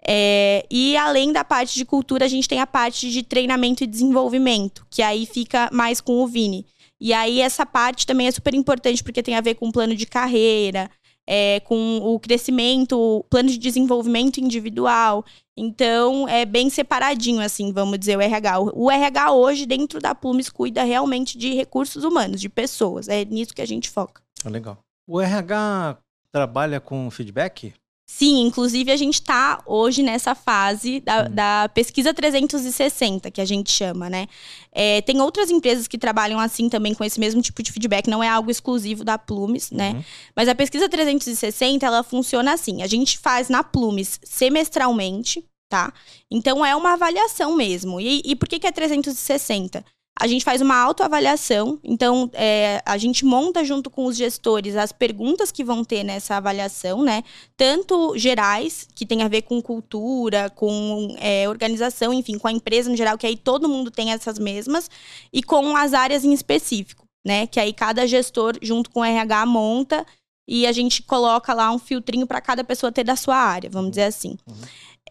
É, 0.05 0.65
e 0.69 0.95
além 0.97 1.31
da 1.31 1.43
parte 1.43 1.75
de 1.75 1.85
cultura, 1.85 2.25
a 2.25 2.27
gente 2.27 2.47
tem 2.47 2.59
a 2.59 2.67
parte 2.67 3.09
de 3.09 3.23
treinamento 3.23 3.83
e 3.83 3.87
desenvolvimento, 3.87 4.85
que 4.89 5.01
aí 5.01 5.25
fica 5.25 5.69
mais 5.71 5.99
com 5.99 6.21
o 6.23 6.27
Vini. 6.27 6.65
E 6.99 7.13
aí 7.13 7.41
essa 7.41 7.65
parte 7.65 8.05
também 8.05 8.27
é 8.27 8.31
super 8.31 8.53
importante 8.53 9.03
porque 9.03 9.23
tem 9.23 9.35
a 9.35 9.41
ver 9.41 9.55
com 9.55 9.67
o 9.67 9.71
plano 9.71 9.95
de 9.95 10.05
carreira, 10.05 10.89
é, 11.31 11.59
com 11.59 11.97
o 11.97 12.19
crescimento, 12.19 12.99
o 12.99 13.23
plano 13.23 13.49
de 13.49 13.57
desenvolvimento 13.57 14.39
individual. 14.39 15.23
Então, 15.55 16.27
é 16.27 16.43
bem 16.43 16.69
separadinho, 16.69 17.39
assim, 17.39 17.71
vamos 17.71 17.99
dizer, 17.99 18.17
o 18.17 18.21
RH. 18.21 18.59
O 18.73 18.89
RH 18.89 19.31
hoje, 19.33 19.65
dentro 19.65 19.99
da 19.99 20.15
Plumes, 20.15 20.49
cuida 20.49 20.83
realmente 20.83 21.37
de 21.37 21.53
recursos 21.53 22.03
humanos, 22.03 22.41
de 22.41 22.49
pessoas. 22.49 23.07
É 23.07 23.23
nisso 23.25 23.53
que 23.53 23.61
a 23.61 23.67
gente 23.67 23.89
foca. 23.89 24.21
Ah, 24.43 24.49
legal. 24.49 24.79
O 25.07 25.21
RH 25.21 25.97
trabalha 26.31 26.79
com 26.79 27.11
feedback? 27.11 27.73
Sim, 28.11 28.41
inclusive 28.41 28.91
a 28.91 28.97
gente 28.97 29.13
está 29.21 29.61
hoje 29.67 30.01
nessa 30.01 30.33
fase 30.33 30.99
da, 30.99 31.21
hum. 31.21 31.29
da, 31.29 31.69
pesquisa 31.69 32.11
360, 32.11 33.29
que 33.29 33.39
a 33.39 33.45
gente 33.45 33.69
chama, 33.69 34.09
né? 34.09 34.25
É, 34.71 34.99
tem 35.01 35.21
outras 35.21 35.51
empresas 35.51 35.87
que 35.87 35.95
trabalham 35.95 36.39
assim 36.39 36.67
também 36.69 36.95
com 36.95 37.03
esse 37.03 37.19
mesmo 37.19 37.39
tipo 37.39 37.61
de 37.61 37.71
feedback, 37.71 38.09
não 38.09 38.23
é 38.23 38.27
algo 38.27 38.49
exclusivo 38.49 39.03
da 39.03 39.19
Plumes, 39.19 39.69
né? 39.69 39.91
Uhum. 39.91 40.03
Mas 40.35 40.49
a 40.49 40.55
pesquisa 40.55 40.89
360, 40.89 41.85
ela 41.85 42.01
funciona 42.01 42.51
assim: 42.51 42.81
a 42.81 42.87
gente 42.87 43.15
faz 43.19 43.47
na 43.47 43.63
Plumes 43.63 44.19
semestralmente, 44.23 45.45
tá? 45.69 45.93
Então 46.31 46.65
é 46.65 46.75
uma 46.75 46.93
avaliação 46.93 47.55
mesmo. 47.55 48.01
E, 48.01 48.23
e 48.25 48.35
por 48.35 48.49
que, 48.49 48.57
que 48.57 48.65
é 48.65 48.71
360? 48.71 49.85
A 50.19 50.27
gente 50.27 50.43
faz 50.43 50.61
uma 50.61 50.75
autoavaliação, 50.75 51.79
então 51.81 52.29
é, 52.33 52.81
a 52.85 52.97
gente 52.97 53.23
monta 53.23 53.63
junto 53.63 53.89
com 53.89 54.05
os 54.05 54.17
gestores 54.17 54.75
as 54.75 54.91
perguntas 54.91 55.49
que 55.49 55.63
vão 55.63 55.83
ter 55.83 56.03
nessa 56.03 56.35
avaliação, 56.35 57.01
né? 57.01 57.23
Tanto 57.55 58.17
gerais, 58.17 58.85
que 58.93 59.05
tem 59.05 59.23
a 59.23 59.29
ver 59.29 59.43
com 59.43 59.61
cultura, 59.61 60.49
com 60.49 61.15
é, 61.19 61.47
organização, 61.47 62.13
enfim, 62.13 62.37
com 62.37 62.49
a 62.49 62.51
empresa 62.51 62.89
no 62.89 62.97
geral, 62.97 63.17
que 63.17 63.25
aí 63.25 63.37
todo 63.37 63.69
mundo 63.69 63.89
tem 63.89 64.11
essas 64.11 64.37
mesmas, 64.37 64.91
e 65.31 65.41
com 65.41 65.75
as 65.77 65.93
áreas 65.93 66.25
em 66.25 66.33
específico, 66.33 67.07
né? 67.25 67.47
Que 67.47 67.59
aí 67.59 67.71
cada 67.71 68.05
gestor, 68.05 68.57
junto 68.61 68.89
com 68.89 68.99
o 68.99 69.05
RH, 69.05 69.45
monta 69.45 70.05
e 70.45 70.65
a 70.65 70.71
gente 70.71 71.03
coloca 71.03 71.53
lá 71.53 71.71
um 71.71 71.77
filtrinho 71.77 72.25
para 72.25 72.41
cada 72.41 72.63
pessoa 72.63 72.91
ter 72.91 73.03
da 73.03 73.15
sua 73.15 73.37
área, 73.37 73.69
vamos 73.69 73.91
dizer 73.91 74.05
assim. 74.05 74.35
Uhum. 74.47 74.55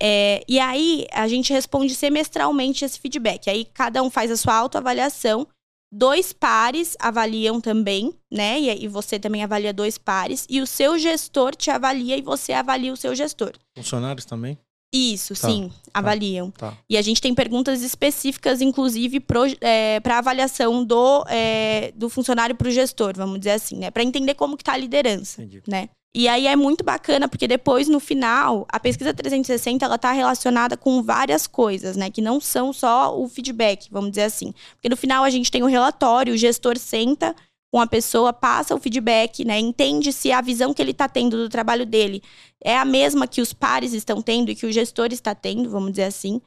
É, 0.00 0.42
e 0.48 0.58
aí 0.58 1.06
a 1.12 1.26
gente 1.28 1.52
responde 1.52 1.94
semestralmente 1.94 2.84
esse 2.84 2.98
feedback. 2.98 3.48
Aí 3.48 3.64
cada 3.64 4.02
um 4.02 4.10
faz 4.10 4.30
a 4.30 4.36
sua 4.36 4.54
autoavaliação. 4.54 5.46
Dois 5.90 6.32
pares 6.32 6.96
avaliam 7.00 7.60
também, 7.60 8.12
né? 8.30 8.60
E, 8.60 8.84
e 8.84 8.88
você 8.88 9.18
também 9.18 9.42
avalia 9.42 9.72
dois 9.72 9.96
pares. 9.96 10.46
E 10.48 10.60
o 10.60 10.66
seu 10.66 10.98
gestor 10.98 11.54
te 11.56 11.70
avalia 11.70 12.16
e 12.16 12.22
você 12.22 12.52
avalia 12.52 12.92
o 12.92 12.96
seu 12.96 13.14
gestor. 13.14 13.52
Funcionários 13.76 14.24
também? 14.26 14.58
Isso, 14.92 15.34
tá, 15.34 15.48
sim, 15.48 15.68
tá, 15.68 15.98
avaliam. 16.00 16.50
Tá. 16.50 16.76
E 16.88 16.96
a 16.96 17.02
gente 17.02 17.20
tem 17.20 17.34
perguntas 17.34 17.82
específicas, 17.82 18.62
inclusive, 18.62 19.20
para 19.20 19.40
é, 19.60 20.00
avaliação 20.10 20.82
do, 20.82 21.24
é, 21.28 21.92
do 21.94 22.08
funcionário 22.08 22.56
para 22.56 22.68
o 22.68 22.70
gestor, 22.70 23.12
vamos 23.14 23.38
dizer 23.38 23.50
assim, 23.50 23.76
né? 23.76 23.90
Para 23.90 24.02
entender 24.02 24.34
como 24.34 24.56
que 24.56 24.62
está 24.62 24.72
a 24.72 24.78
liderança, 24.78 25.42
Entendi. 25.42 25.62
né? 25.68 25.90
E 26.14 26.26
aí 26.26 26.46
é 26.46 26.56
muito 26.56 26.82
bacana, 26.82 27.28
porque 27.28 27.46
depois, 27.46 27.86
no 27.86 28.00
final, 28.00 28.66
a 28.72 28.80
pesquisa 28.80 29.12
360 29.12 29.84
ela 29.84 29.96
está 29.96 30.10
relacionada 30.10 30.76
com 30.76 31.02
várias 31.02 31.46
coisas, 31.46 31.96
né? 31.96 32.10
Que 32.10 32.22
não 32.22 32.40
são 32.40 32.72
só 32.72 33.16
o 33.16 33.28
feedback, 33.28 33.88
vamos 33.90 34.10
dizer 34.10 34.22
assim. 34.22 34.54
Porque 34.74 34.88
no 34.88 34.96
final 34.96 35.22
a 35.22 35.30
gente 35.30 35.50
tem 35.50 35.62
o 35.62 35.66
relatório, 35.66 36.32
o 36.32 36.36
gestor 36.36 36.78
senta 36.78 37.36
com 37.70 37.80
a 37.80 37.86
pessoa, 37.86 38.32
passa 38.32 38.74
o 38.74 38.80
feedback, 38.80 39.44
né? 39.44 39.58
Entende 39.58 40.10
se 40.12 40.32
a 40.32 40.40
visão 40.40 40.72
que 40.72 40.80
ele 40.80 40.92
está 40.92 41.06
tendo 41.06 41.36
do 41.36 41.48
trabalho 41.50 41.84
dele 41.84 42.22
é 42.64 42.76
a 42.76 42.84
mesma 42.84 43.26
que 43.26 43.40
os 43.40 43.52
pares 43.52 43.92
estão 43.92 44.22
tendo 44.22 44.50
e 44.50 44.54
que 44.54 44.64
o 44.64 44.72
gestor 44.72 45.08
está 45.12 45.34
tendo, 45.34 45.68
vamos 45.68 45.90
dizer 45.90 46.04
assim. 46.04 46.40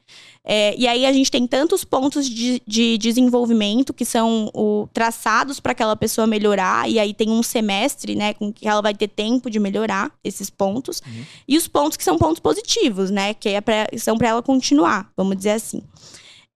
É, 0.44 0.74
e 0.76 0.86
aí 0.86 1.06
a 1.06 1.12
gente 1.12 1.30
tem 1.30 1.46
tantos 1.46 1.84
pontos 1.84 2.28
de, 2.28 2.60
de 2.66 2.98
desenvolvimento 2.98 3.94
que 3.94 4.04
são 4.04 4.50
o, 4.52 4.88
traçados 4.92 5.60
para 5.60 5.72
aquela 5.72 5.94
pessoa 5.94 6.26
melhorar, 6.26 6.90
e 6.90 6.98
aí 6.98 7.14
tem 7.14 7.30
um 7.30 7.42
semestre, 7.42 8.16
né, 8.16 8.34
com 8.34 8.52
que 8.52 8.66
ela 8.66 8.82
vai 8.82 8.94
ter 8.94 9.08
tempo 9.08 9.48
de 9.48 9.60
melhorar 9.60 10.12
esses 10.24 10.50
pontos. 10.50 11.00
Uhum. 11.06 11.24
E 11.46 11.56
os 11.56 11.68
pontos 11.68 11.96
que 11.96 12.04
são 12.04 12.18
pontos 12.18 12.40
positivos, 12.40 13.10
né? 13.10 13.32
Que 13.34 13.50
é 13.50 13.60
pra, 13.60 13.86
são 13.96 14.18
para 14.18 14.28
ela 14.28 14.42
continuar, 14.42 15.10
vamos 15.16 15.36
dizer 15.36 15.52
assim. 15.52 15.82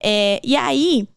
É, 0.03 0.41
e 0.43 0.57
aí. 0.57 1.09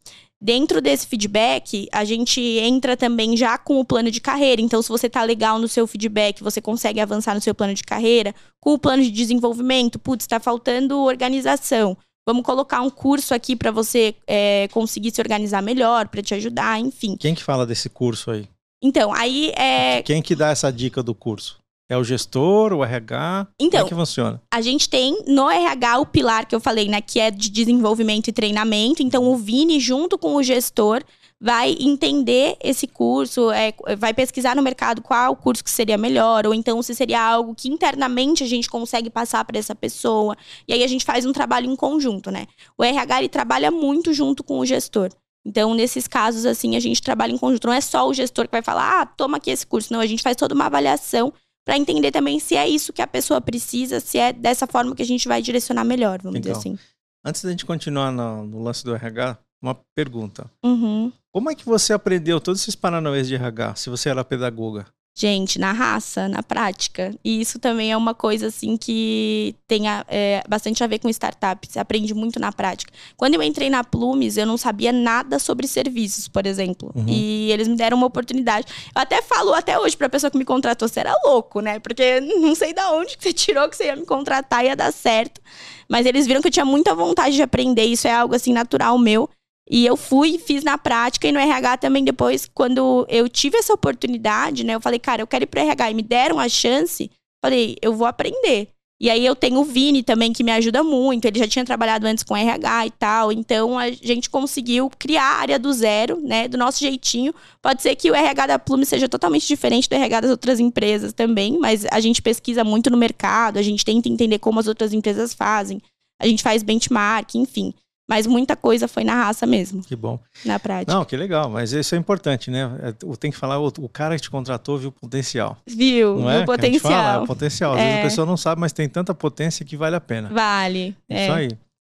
Dentro 0.41 0.79
desse 0.81 1.05
feedback, 1.05 1.89
a 1.91 2.05
gente 2.05 2.39
entra 2.39 2.95
também 2.95 3.35
já 3.35 3.57
com 3.57 3.77
o 3.77 3.83
plano 3.83 4.09
de 4.09 4.21
carreira. 4.21 4.61
Então, 4.61 4.81
se 4.81 4.87
você 4.87 5.07
está 5.07 5.21
legal 5.23 5.59
no 5.59 5.67
seu 5.67 5.85
feedback, 5.85 6.41
você 6.41 6.61
consegue 6.61 7.01
avançar 7.01 7.35
no 7.35 7.41
seu 7.41 7.53
plano 7.53 7.73
de 7.73 7.83
carreira. 7.83 8.33
Com 8.59 8.73
o 8.73 8.79
plano 8.79 9.03
de 9.03 9.11
desenvolvimento, 9.11 9.99
putz, 9.99 10.23
está 10.23 10.39
faltando 10.39 10.97
organização. 10.99 11.97
Vamos 12.25 12.43
colocar 12.43 12.81
um 12.81 12.89
curso 12.89 13.33
aqui 13.33 13.53
para 13.53 13.69
você 13.69 14.15
é, 14.25 14.69
conseguir 14.69 15.11
se 15.11 15.19
organizar 15.19 15.61
melhor, 15.61 16.07
para 16.07 16.21
te 16.21 16.33
ajudar, 16.33 16.79
enfim. 16.79 17.17
Quem 17.17 17.35
que 17.35 17.43
fala 17.43 17.65
desse 17.65 17.89
curso 17.89 18.31
aí? 18.31 18.47
Então, 18.81 19.13
aí 19.13 19.51
é. 19.57 20.01
Quem 20.03 20.21
que 20.21 20.35
dá 20.35 20.51
essa 20.51 20.71
dica 20.71 21.03
do 21.03 21.13
curso? 21.13 21.59
É 21.89 21.97
o 21.97 22.03
gestor, 22.03 22.71
o 22.71 22.83
RH? 22.83 23.47
Então, 23.59 23.79
Como 23.79 23.87
é 23.87 23.89
que 23.89 23.95
funciona? 23.95 24.41
A 24.53 24.61
gente 24.61 24.87
tem 24.87 25.23
no 25.25 25.49
RH 25.49 25.97
o 25.97 26.05
pilar 26.05 26.45
que 26.45 26.53
eu 26.53 26.59
falei, 26.59 26.87
né? 26.87 27.01
Que 27.01 27.19
é 27.19 27.31
de 27.31 27.49
desenvolvimento 27.49 28.27
e 28.27 28.31
treinamento. 28.31 29.01
Então, 29.01 29.23
o 29.25 29.35
Vini, 29.35 29.79
junto 29.79 30.15
com 30.15 30.35
o 30.35 30.43
gestor, 30.43 31.03
vai 31.41 31.75
entender 31.79 32.57
esse 32.61 32.85
curso, 32.85 33.49
é, 33.49 33.73
vai 33.97 34.13
pesquisar 34.13 34.55
no 34.55 34.61
mercado 34.61 35.01
qual 35.01 35.35
curso 35.35 35.63
que 35.63 35.71
seria 35.71 35.97
melhor, 35.97 36.45
ou 36.45 36.53
então 36.53 36.79
se 36.83 36.93
seria 36.93 37.21
algo 37.23 37.55
que 37.55 37.69
internamente 37.69 38.43
a 38.43 38.47
gente 38.47 38.69
consegue 38.69 39.09
passar 39.09 39.43
para 39.43 39.57
essa 39.57 39.73
pessoa. 39.73 40.35
E 40.67 40.73
aí 40.73 40.83
a 40.83 40.87
gente 40.87 41.03
faz 41.03 41.25
um 41.25 41.31
trabalho 41.31 41.71
em 41.71 41.75
conjunto, 41.75 42.29
né? 42.29 42.45
O 42.77 42.83
RH 42.83 43.19
ele 43.19 43.29
trabalha 43.29 43.71
muito 43.71 44.13
junto 44.13 44.43
com 44.43 44.59
o 44.59 44.65
gestor. 44.65 45.09
Então, 45.43 45.73
nesses 45.73 46.07
casos, 46.07 46.45
assim, 46.45 46.75
a 46.75 46.79
gente 46.79 47.01
trabalha 47.01 47.31
em 47.31 47.37
conjunto. 47.37 47.65
Não 47.65 47.73
é 47.73 47.81
só 47.81 48.07
o 48.07 48.13
gestor 48.13 48.45
que 48.45 48.51
vai 48.51 48.61
falar, 48.61 49.01
ah, 49.01 49.05
toma 49.05 49.37
aqui 49.37 49.49
esse 49.49 49.65
curso. 49.65 49.91
Não, 49.91 50.01
a 50.01 50.05
gente 50.05 50.21
faz 50.21 50.35
toda 50.35 50.53
uma 50.53 50.65
avaliação 50.65 51.33
para 51.69 51.77
entender 51.77 52.11
também 52.11 52.39
se 52.39 52.55
é 52.55 52.67
isso 52.67 52.91
que 52.91 52.99
a 52.99 53.05
pessoa 53.05 53.39
precisa, 53.39 53.99
se 53.99 54.17
é 54.17 54.33
dessa 54.33 54.65
forma 54.65 54.95
que 54.95 55.03
a 55.03 55.05
gente 55.05 55.27
vai 55.27 55.39
direcionar 55.39 55.83
melhor, 55.83 56.19
vamos 56.19 56.41
dizer 56.41 56.53
assim. 56.53 56.79
Antes 57.23 57.43
da 57.43 57.51
gente 57.51 57.63
continuar 57.63 58.11
no, 58.11 58.43
no 58.43 58.63
lance 58.63 58.83
do 58.83 58.95
RH, 58.95 59.37
uma 59.61 59.75
pergunta. 59.93 60.49
Uhum. 60.65 61.13
Como 61.31 61.51
é 61.51 61.53
que 61.53 61.63
você 61.63 61.93
aprendeu 61.93 62.41
todos 62.41 62.59
esses 62.61 62.73
paranauês 62.73 63.27
de 63.27 63.35
RH, 63.35 63.75
se 63.75 63.87
você 63.91 64.09
era 64.09 64.25
pedagoga? 64.25 64.87
Gente, 65.17 65.59
na 65.59 65.73
raça, 65.73 66.29
na 66.29 66.41
prática. 66.41 67.13
E 67.25 67.41
isso 67.41 67.59
também 67.59 67.91
é 67.91 67.97
uma 67.97 68.13
coisa, 68.13 68.47
assim, 68.47 68.77
que 68.77 69.53
tem 69.67 69.85
a- 69.85 70.05
é, 70.07 70.41
bastante 70.47 70.81
a 70.81 70.87
ver 70.87 70.99
com 70.99 71.09
startup. 71.09 71.67
Você 71.67 71.77
aprende 71.77 72.13
muito 72.13 72.39
na 72.39 72.53
prática. 72.53 72.93
Quando 73.17 73.33
eu 73.33 73.43
entrei 73.43 73.69
na 73.69 73.83
Plumes, 73.83 74.37
eu 74.37 74.45
não 74.45 74.55
sabia 74.55 74.93
nada 74.93 75.37
sobre 75.37 75.67
serviços, 75.67 76.29
por 76.29 76.45
exemplo. 76.47 76.93
Uhum. 76.95 77.03
E 77.09 77.51
eles 77.51 77.67
me 77.67 77.75
deram 77.75 77.97
uma 77.97 78.07
oportunidade. 78.07 78.67
Eu 78.95 79.01
até 79.01 79.21
falo 79.21 79.53
até 79.53 79.77
hoje 79.77 79.97
pra 79.97 80.07
pessoa 80.07 80.31
que 80.31 80.37
me 80.37 80.45
contratou, 80.45 80.87
você 80.87 81.01
era 81.01 81.13
louco, 81.25 81.59
né? 81.59 81.79
Porque 81.79 82.21
não 82.21 82.55
sei 82.55 82.73
da 82.73 82.89
onde 82.93 83.17
que 83.17 83.23
você 83.23 83.33
tirou 83.33 83.67
que 83.67 83.75
você 83.75 83.87
ia 83.87 83.97
me 83.97 84.05
contratar, 84.05 84.63
ia 84.63 84.75
dar 84.75 84.93
certo. 84.93 85.41
Mas 85.89 86.05
eles 86.05 86.25
viram 86.27 86.39
que 86.41 86.47
eu 86.47 86.51
tinha 86.51 86.65
muita 86.65 86.95
vontade 86.95 87.35
de 87.35 87.41
aprender. 87.41 87.83
Isso 87.83 88.07
é 88.07 88.13
algo, 88.13 88.35
assim, 88.35 88.53
natural 88.53 88.97
meu. 88.97 89.29
E 89.69 89.85
eu 89.85 89.95
fui, 89.95 90.39
fiz 90.39 90.63
na 90.63 90.77
prática 90.77 91.27
e 91.27 91.31
no 91.31 91.39
RH 91.39 91.77
também 91.77 92.03
depois, 92.03 92.49
quando 92.51 93.05
eu 93.07 93.29
tive 93.29 93.57
essa 93.57 93.73
oportunidade, 93.73 94.63
né? 94.63 94.73
Eu 94.73 94.81
falei, 94.81 94.97
cara, 94.97 95.21
eu 95.21 95.27
quero 95.27 95.43
ir 95.43 95.47
pro 95.47 95.59
RH 95.59 95.91
e 95.91 95.93
me 95.93 96.01
deram 96.01 96.39
a 96.39 96.49
chance. 96.49 97.11
Falei, 97.43 97.77
eu 97.81 97.93
vou 97.93 98.07
aprender. 98.07 98.69
E 99.01 99.09
aí 99.09 99.25
eu 99.25 99.33
tenho 99.33 99.59
o 99.59 99.63
Vini 99.63 100.03
também, 100.03 100.33
que 100.33 100.43
me 100.43 100.51
ajuda 100.51 100.83
muito. 100.83 101.23
Ele 101.23 101.39
já 101.39 101.47
tinha 101.47 101.63
trabalhado 101.63 102.05
antes 102.05 102.21
com 102.21 102.35
RH 102.35 102.87
e 102.87 102.91
tal. 102.91 103.31
Então 103.31 103.79
a 103.79 103.89
gente 103.91 104.29
conseguiu 104.29 104.91
criar 104.99 105.23
a 105.23 105.39
área 105.39 105.59
do 105.59 105.71
zero, 105.71 106.19
né? 106.19 106.49
Do 106.49 106.57
nosso 106.57 106.79
jeitinho. 106.79 107.33
Pode 107.61 107.81
ser 107.81 107.95
que 107.95 108.11
o 108.11 108.15
RH 108.15 108.47
da 108.47 108.59
Plume 108.59 108.85
seja 108.85 109.07
totalmente 109.07 109.47
diferente 109.47 109.87
do 109.87 109.95
RH 109.95 110.21
das 110.21 110.31
outras 110.31 110.59
empresas 110.59 111.13
também, 111.13 111.57
mas 111.59 111.85
a 111.91 111.99
gente 112.01 112.21
pesquisa 112.21 112.63
muito 112.63 112.89
no 112.89 112.97
mercado, 112.97 113.57
a 113.57 113.61
gente 113.61 113.85
tenta 113.85 114.09
entender 114.09 114.39
como 114.39 114.59
as 114.59 114.67
outras 114.67 114.91
empresas 114.91 115.33
fazem. 115.33 115.81
A 116.21 116.27
gente 116.27 116.43
faz 116.43 116.61
benchmark, 116.61 117.35
enfim. 117.35 117.73
Mas 118.09 118.25
muita 118.25 118.55
coisa 118.55 118.87
foi 118.87 119.03
na 119.03 119.13
raça 119.13 119.45
mesmo, 119.45 119.83
Que 119.83 119.95
bom. 119.95 120.19
na 120.43 120.57
prática. 120.59 120.91
Não, 120.91 121.05
que 121.05 121.15
legal, 121.15 121.47
mas 121.47 121.71
isso 121.71 121.93
é 121.93 121.97
importante, 121.97 122.49
né? 122.49 122.67
É, 122.81 123.15
Tem 123.19 123.29
que 123.29 123.37
falar, 123.37 123.59
o, 123.59 123.67
o 123.67 123.87
cara 123.87 124.15
que 124.15 124.23
te 124.23 124.31
contratou 124.31 124.79
viu 124.79 124.89
o 124.89 124.91
potencial. 124.91 125.57
Viu? 125.67 126.15
Não 126.15 126.21
Viu 126.21 126.29
é? 126.29 126.43
o 126.43 126.61
gente 126.61 126.79
fala, 126.79 126.95
é 126.95 127.19
potencial. 127.19 127.23
o 127.23 127.27
potencial. 127.27 127.71
Às 127.73 127.77
vezes 127.79 127.93
É. 127.95 127.99
a 127.99 128.03
pessoa 128.03 128.25
não 128.25 128.35
sabe, 128.35 128.59
mas 128.61 128.73
tem 128.73 128.89
tanta 128.89 129.13
potência 129.13 129.63
que 129.63 129.77
vale 129.77 129.95
a 129.95 130.01
pena. 130.01 130.27
Vale. 130.29 130.95
é. 131.07 131.23
Isso 131.25 131.33
aí. 131.33 131.49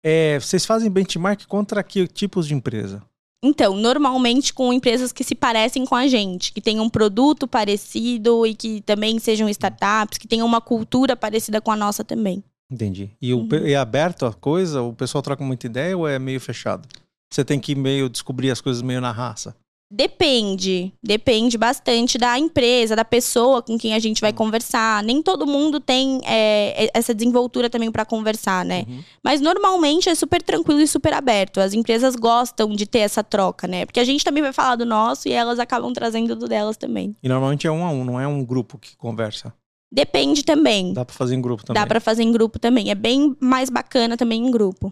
É, 0.05 0.39
vocês 0.39 0.67
fazem 0.67 0.91
benchmark 0.91 1.47
contra 1.47 1.83
que 1.83 2.07
tipos 2.07 2.47
de 2.47 2.55
empresa? 2.55 3.03
Então, 3.45 3.75
normalmente 3.77 4.53
com 4.53 4.73
empresas 4.73 5.13
que 5.13 5.25
se 5.25 5.35
parecem 5.35 5.85
com 5.85 5.97
a 5.97 6.07
gente, 6.07 6.53
que 6.53 6.61
tenham 6.61 6.85
um 6.85 6.91
produto 6.91 7.49
parecido 7.49 8.47
e 8.47 8.55
que 8.55 8.81
também 8.83 9.19
sejam 9.19 9.49
startups, 9.49 10.19
que 10.19 10.29
tenham 10.29 10.47
uma 10.47 10.61
cultura 10.61 11.17
parecida 11.17 11.61
com 11.61 11.73
a 11.73 11.77
nossa 11.77 12.05
também. 12.05 12.45
Entendi. 12.73 13.11
E 13.21 13.35
o 13.35 13.41
Uhum. 13.41 13.49
é 13.67 13.75
aberto 13.75 14.25
a 14.25 14.33
coisa? 14.33 14.81
O 14.81 14.95
pessoal 14.95 15.21
troca 15.21 15.45
muita 15.45 15.67
ideia 15.67 15.97
ou 15.97 16.09
é 16.09 16.19
meio 16.19 16.41
fechado? 16.41 16.89
Você 17.31 17.45
tem 17.45 17.61
que 17.61 17.75
meio 17.75 18.09
descobrir 18.09 18.51
as 18.51 18.61
coisas 18.63 18.83
meio 18.83 19.01
na 19.01 19.11
raça. 19.13 19.55
Depende, 19.95 20.91
depende 21.03 21.59
bastante 21.59 22.17
da 22.17 22.39
empresa, 22.39 22.97
da 22.97 23.05
pessoa 23.05 23.61
com 23.63 23.79
quem 23.79 23.93
a 23.93 23.99
gente 23.99 24.23
vai 24.23 24.33
conversar. 24.33 25.03
Nem 25.05 25.23
todo 25.23 25.47
mundo 25.47 25.79
tem 25.79 26.19
é, 26.25 26.91
essa 26.95 27.15
desenvoltura 27.15 27.69
também 27.69 27.93
para 27.93 28.07
conversar, 28.07 28.65
né? 28.65 28.87
Uhum. 28.89 29.05
Mas 29.23 29.43
normalmente 29.43 30.09
é 30.09 30.15
super 30.15 30.41
tranquilo 30.41 30.81
e 30.81 30.87
super 30.89 31.13
aberto. 31.13 31.61
As 31.61 31.75
empresas 31.75 32.17
gostam 32.17 32.71
de 32.75 32.87
ter 32.87 33.01
essa 33.01 33.23
troca, 33.23 33.69
né? 33.69 33.85
Porque 33.85 34.01
a 34.01 34.05
gente 34.05 34.25
também 34.25 34.43
vai 34.43 34.53
falar 34.53 34.77
do 34.77 34.87
nosso 34.87 35.29
e 35.29 35.33
elas 35.33 35.59
acabam 35.59 35.93
trazendo 35.93 36.35
do 36.35 36.49
delas 36.49 36.79
também. 36.79 37.15
E 37.23 37.29
normalmente 37.29 37.67
é 37.67 37.71
um 37.71 37.85
a 37.85 37.91
um, 37.91 38.03
não 38.03 38.19
é 38.19 38.27
um 38.27 38.43
grupo 38.43 38.79
que 38.79 38.97
conversa. 38.97 39.53
Depende 39.93 40.43
também. 40.43 40.95
Dá 40.95 41.05
pra 41.05 41.15
fazer 41.15 41.35
em 41.35 41.43
grupo 41.43 41.65
também. 41.65 41.83
Dá 41.83 41.87
pra 41.87 42.01
fazer 42.01 42.23
em 42.23 42.33
grupo 42.33 42.59
também. 42.59 42.91
É 42.91 42.95
bem 42.95 43.37
mais 43.39 43.69
bacana 43.69 44.17
também 44.17 44.43
em 44.43 44.51
grupo. 44.51 44.91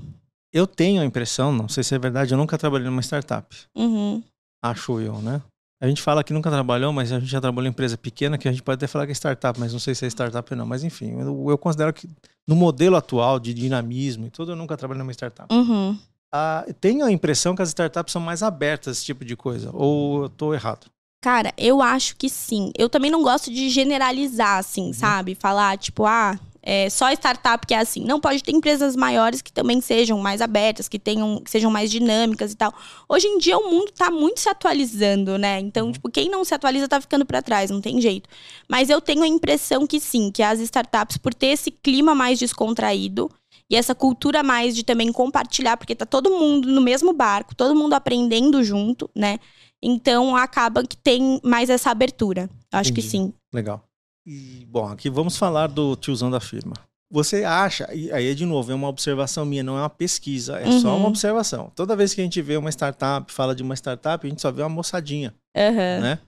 Eu 0.53 0.67
tenho 0.67 1.01
a 1.01 1.05
impressão, 1.05 1.53
não 1.53 1.69
sei 1.69 1.83
se 1.83 1.95
é 1.95 1.99
verdade, 1.99 2.35
eu 2.35 2.39
nunca 2.39 2.59
trabalhei 2.59 2.87
numa 2.87 3.01
startup. 3.01 3.57
Uhum. 3.75 4.23
Acho 4.63 5.01
eu, 5.01 5.23
né? 5.23 5.41
A 5.83 5.89
gente 5.89 6.03
fala 6.03 6.23
que 6.23 6.35
nunca 6.35 6.51
trabalhou, 6.51 6.93
mas 6.93 7.11
a 7.11 7.19
gente 7.19 7.31
já 7.31 7.41
trabalhou 7.41 7.69
em 7.69 7.71
empresa 7.71 7.97
pequena, 7.97 8.37
que 8.37 8.47
a 8.47 8.53
gente 8.53 8.63
pode 8.63 8.75
até 8.75 8.87
falar 8.87 9.07
que 9.07 9.13
é 9.13 9.15
startup, 9.15 9.59
mas 9.59 9.73
não 9.73 9.79
sei 9.79 9.95
se 9.95 10.05
é 10.05 10.09
startup 10.09 10.53
ou 10.53 10.59
não. 10.59 10.67
Mas 10.67 10.85
enfim, 10.85 11.19
eu, 11.19 11.47
eu 11.49 11.57
considero 11.57 11.93
que 11.95 12.07
no 12.47 12.55
modelo 12.55 12.97
atual 12.97 13.41
de 13.41 13.55
dinamismo 13.55 14.27
e 14.27 14.31
tudo, 14.31 14.53
eu 14.53 14.57
nunca 14.57 14.77
trabalhei 14.77 14.99
numa 14.99 15.13
startup. 15.13 15.53
Uhum. 15.55 15.97
Ah, 16.35 16.67
tenho 16.81 17.07
a 17.07 17.11
impressão 17.11 17.55
que 17.55 17.63
as 17.63 17.69
startups 17.69 18.13
são 18.13 18.21
mais 18.21 18.43
abertas 18.43 18.89
a 18.89 18.93
esse 18.93 19.05
tipo 19.05 19.25
de 19.25 19.35
coisa. 19.37 19.71
Ou 19.73 20.25
eu 20.25 20.29
tô 20.29 20.53
errado? 20.53 20.87
Cara, 21.23 21.53
eu 21.59 21.83
acho 21.83 22.17
que 22.17 22.31
sim. 22.31 22.73
Eu 22.79 22.89
também 22.89 23.11
não 23.11 23.23
gosto 23.23 23.51
de 23.51 23.69
generalizar, 23.69 24.59
assim, 24.59 24.87
Uhum. 24.87 24.93
sabe? 24.95 25.35
Falar, 25.35 25.77
tipo, 25.77 26.07
ah, 26.07 26.39
é 26.63 26.89
só 26.89 27.11
startup 27.13 27.67
que 27.67 27.75
é 27.75 27.79
assim. 27.79 28.03
Não, 28.07 28.19
pode 28.19 28.43
ter 28.43 28.53
empresas 28.53 28.97
maiores 28.97 29.43
que 29.43 29.53
também 29.53 29.83
sejam 29.83 30.19
mais 30.19 30.41
abertas, 30.41 30.89
que 30.89 30.99
tenham, 30.99 31.39
que 31.43 31.51
sejam 31.51 31.71
mais 31.71 31.91
dinâmicas 31.91 32.53
e 32.53 32.57
tal. 32.57 32.73
Hoje 33.07 33.27
em 33.27 33.37
dia 33.37 33.59
o 33.59 33.71
mundo 33.71 33.93
tá 33.93 34.11
muito 34.11 34.41
se 34.41 34.49
atualizando, 34.49 35.37
né? 35.37 35.61
Então, 35.61 35.87
Uhum. 35.87 35.93
tipo, 35.93 36.11
quem 36.11 36.31
não 36.31 36.43
se 36.43 36.55
atualiza 36.55 36.89
tá 36.89 36.99
ficando 37.01 37.27
pra 37.27 37.43
trás, 37.43 37.71
não 37.71 37.83
tem 37.83 38.01
jeito. 38.01 38.29
Mas 38.67 38.89
eu 38.89 38.99
tenho 39.01 39.23
a 39.23 39.29
impressão 39.29 39.87
que 39.87 40.01
sim, 40.01 40.31
que 40.31 40.43
as 40.43 40.59
startups, 40.61 41.19
por 41.19 41.35
ter 41.35 41.49
esse 41.49 41.71
clima 41.71 42.15
mais 42.15 42.39
descontraído, 42.39 43.31
e 43.69 43.77
essa 43.77 43.95
cultura 43.95 44.43
mais 44.43 44.75
de 44.75 44.83
também 44.85 45.13
compartilhar, 45.13 45.77
porque 45.77 45.95
tá 45.95 46.05
todo 46.05 46.31
mundo 46.31 46.67
no 46.69 46.81
mesmo 46.81 47.13
barco, 47.13 47.55
todo 47.55 47.75
mundo 47.75 47.93
aprendendo 47.93 48.65
junto, 48.65 49.09
né? 49.15 49.39
Então 49.83 50.37
acaba 50.37 50.85
que 50.87 50.97
tem 50.97 51.41
mais 51.43 51.71
essa 51.71 51.91
abertura. 51.91 52.49
Acho 52.73 52.93
que 52.93 53.01
Entendi. 53.01 53.11
sim. 53.11 53.35
Legal. 53.53 53.83
E, 54.27 54.67
bom, 54.69 54.87
aqui 54.87 55.09
vamos 55.09 55.37
falar 55.37 55.67
do 55.67 55.97
tiozão 55.97 56.31
da 56.31 56.41
firma. 56.41 56.75
Você 57.13 57.43
acha, 57.43 57.93
e 57.93 58.13
aí 58.13 58.33
de 58.37 58.47
novo, 58.47 58.71
é 58.71 58.75
uma 58.75 58.87
observação 58.87 59.45
minha, 59.45 59.65
não 59.65 59.77
é 59.77 59.81
uma 59.81 59.91
pesquisa, 59.91 60.61
é 60.61 60.71
só 60.81 60.91
Uhum. 60.91 60.99
uma 60.99 61.09
observação. 61.09 61.73
Toda 61.75 61.97
vez 61.97 62.15
que 62.15 62.21
a 62.21 62.25
gente 62.25 62.41
vê 62.41 62.57
uma 62.57 62.71
startup, 62.71 63.33
fala 63.33 63.53
de 63.55 63.63
uma 63.65 63.75
startup, 63.75 64.25
a 64.25 64.31
gente 64.31 64.41
só 64.41 64.53
vê 64.53 64.63
uma 64.63 64.69
moçadinha, 64.69 65.35
Aham. 65.57 66.01
né? 66.01 66.19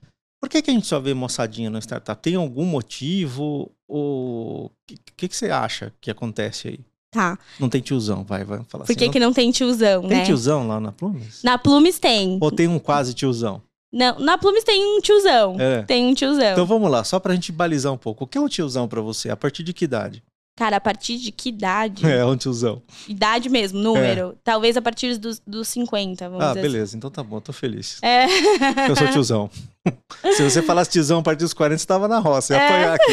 Por 0.40 0.49
que, 0.49 0.61
que 0.61 0.73
a 0.73 0.75
gente 0.75 0.88
só 0.88 0.99
vê 0.99 1.14
moçadinha 1.14 1.71
na 1.71 1.78
startup? 1.80 2.21
Tem 2.21 2.35
algum 2.35 2.64
motivo? 2.64 3.71
Ou 3.87 4.64
o 4.66 4.71
que, 4.88 4.97
que, 5.16 5.28
que 5.28 5.37
você 5.37 5.50
acha 5.50 5.92
que 6.00 6.11
acontece 6.11 6.66
aí? 6.66 6.80
Tá. 7.12 7.38
Não 7.61 7.69
tem 7.69 7.83
tiozão, 7.83 8.25
vai, 8.25 8.42
vai 8.42 8.61
falar 8.66 8.87
Por 8.87 8.92
assim. 8.92 8.99
que, 8.99 9.11
que 9.11 9.21
não 9.21 9.35
tem 9.35 9.50
tiozão. 9.50 10.00
Tem 10.09 10.19
né? 10.19 10.25
tiozão 10.25 10.66
lá 10.66 10.81
na 10.81 10.90
Plumes? 10.90 11.42
Na 11.45 11.59
Plumes 11.59 11.99
tem. 11.99 12.38
Ou 12.40 12.50
tem 12.50 12.66
um 12.66 12.78
quase 12.78 13.12
tiozão? 13.12 13.62
Não, 13.92 14.19
na 14.19 14.38
Plumes 14.38 14.64
tem 14.64 14.83
um 14.97 14.99
tiozão. 14.99 15.57
É. 15.61 15.83
Tem 15.83 16.07
um 16.07 16.14
tiozão. 16.14 16.52
Então 16.52 16.64
vamos 16.64 16.90
lá, 16.90 17.04
só 17.04 17.21
pra 17.21 17.35
gente 17.35 17.52
balizar 17.52 17.92
um 17.92 17.99
pouco. 17.99 18.25
O 18.25 18.26
que 18.26 18.38
é 18.38 18.40
um 18.40 18.49
tiozão 18.49 18.88
pra 18.88 19.02
você? 19.02 19.28
A 19.28 19.37
partir 19.37 19.62
de 19.62 19.75
que 19.75 19.85
idade? 19.85 20.23
Cara, 20.54 20.76
a 20.76 20.80
partir 20.80 21.16
de 21.18 21.32
que 21.32 21.49
idade? 21.49 22.04
É, 22.06 22.25
um 22.25 22.37
tiozão. 22.37 22.82
Idade 23.09 23.49
mesmo, 23.49 23.78
número. 23.80 24.37
Talvez 24.44 24.76
a 24.76 24.82
partir 24.82 25.16
dos, 25.16 25.40
dos 25.47 25.66
50, 25.68 26.28
vamos 26.28 26.44
Ah, 26.44 26.49
dizer 26.49 26.62
beleza, 26.62 26.97
então 26.97 27.11
tá 27.11 27.23
bom, 27.23 27.40
tô 27.40 27.52
feliz. 27.52 27.99
assim. 28.02 28.06
É. 28.06 28.88
Eu 28.90 28.94
sou 28.97 29.09
tiozão. 29.09 29.50
Se 30.37 30.42
você 30.42 30.62
falasse 30.62 30.90
tiozão 30.90 31.18
a 31.21 31.23
partir 31.23 31.40
dos 31.40 31.54
40, 31.54 31.78
você 31.78 31.87
tava 31.87 32.06
na 32.06 32.18
roça. 32.18 32.54
Ia 32.54 32.61
É. 32.61 32.66
apanhar 32.66 32.94
aqui. 32.94 33.12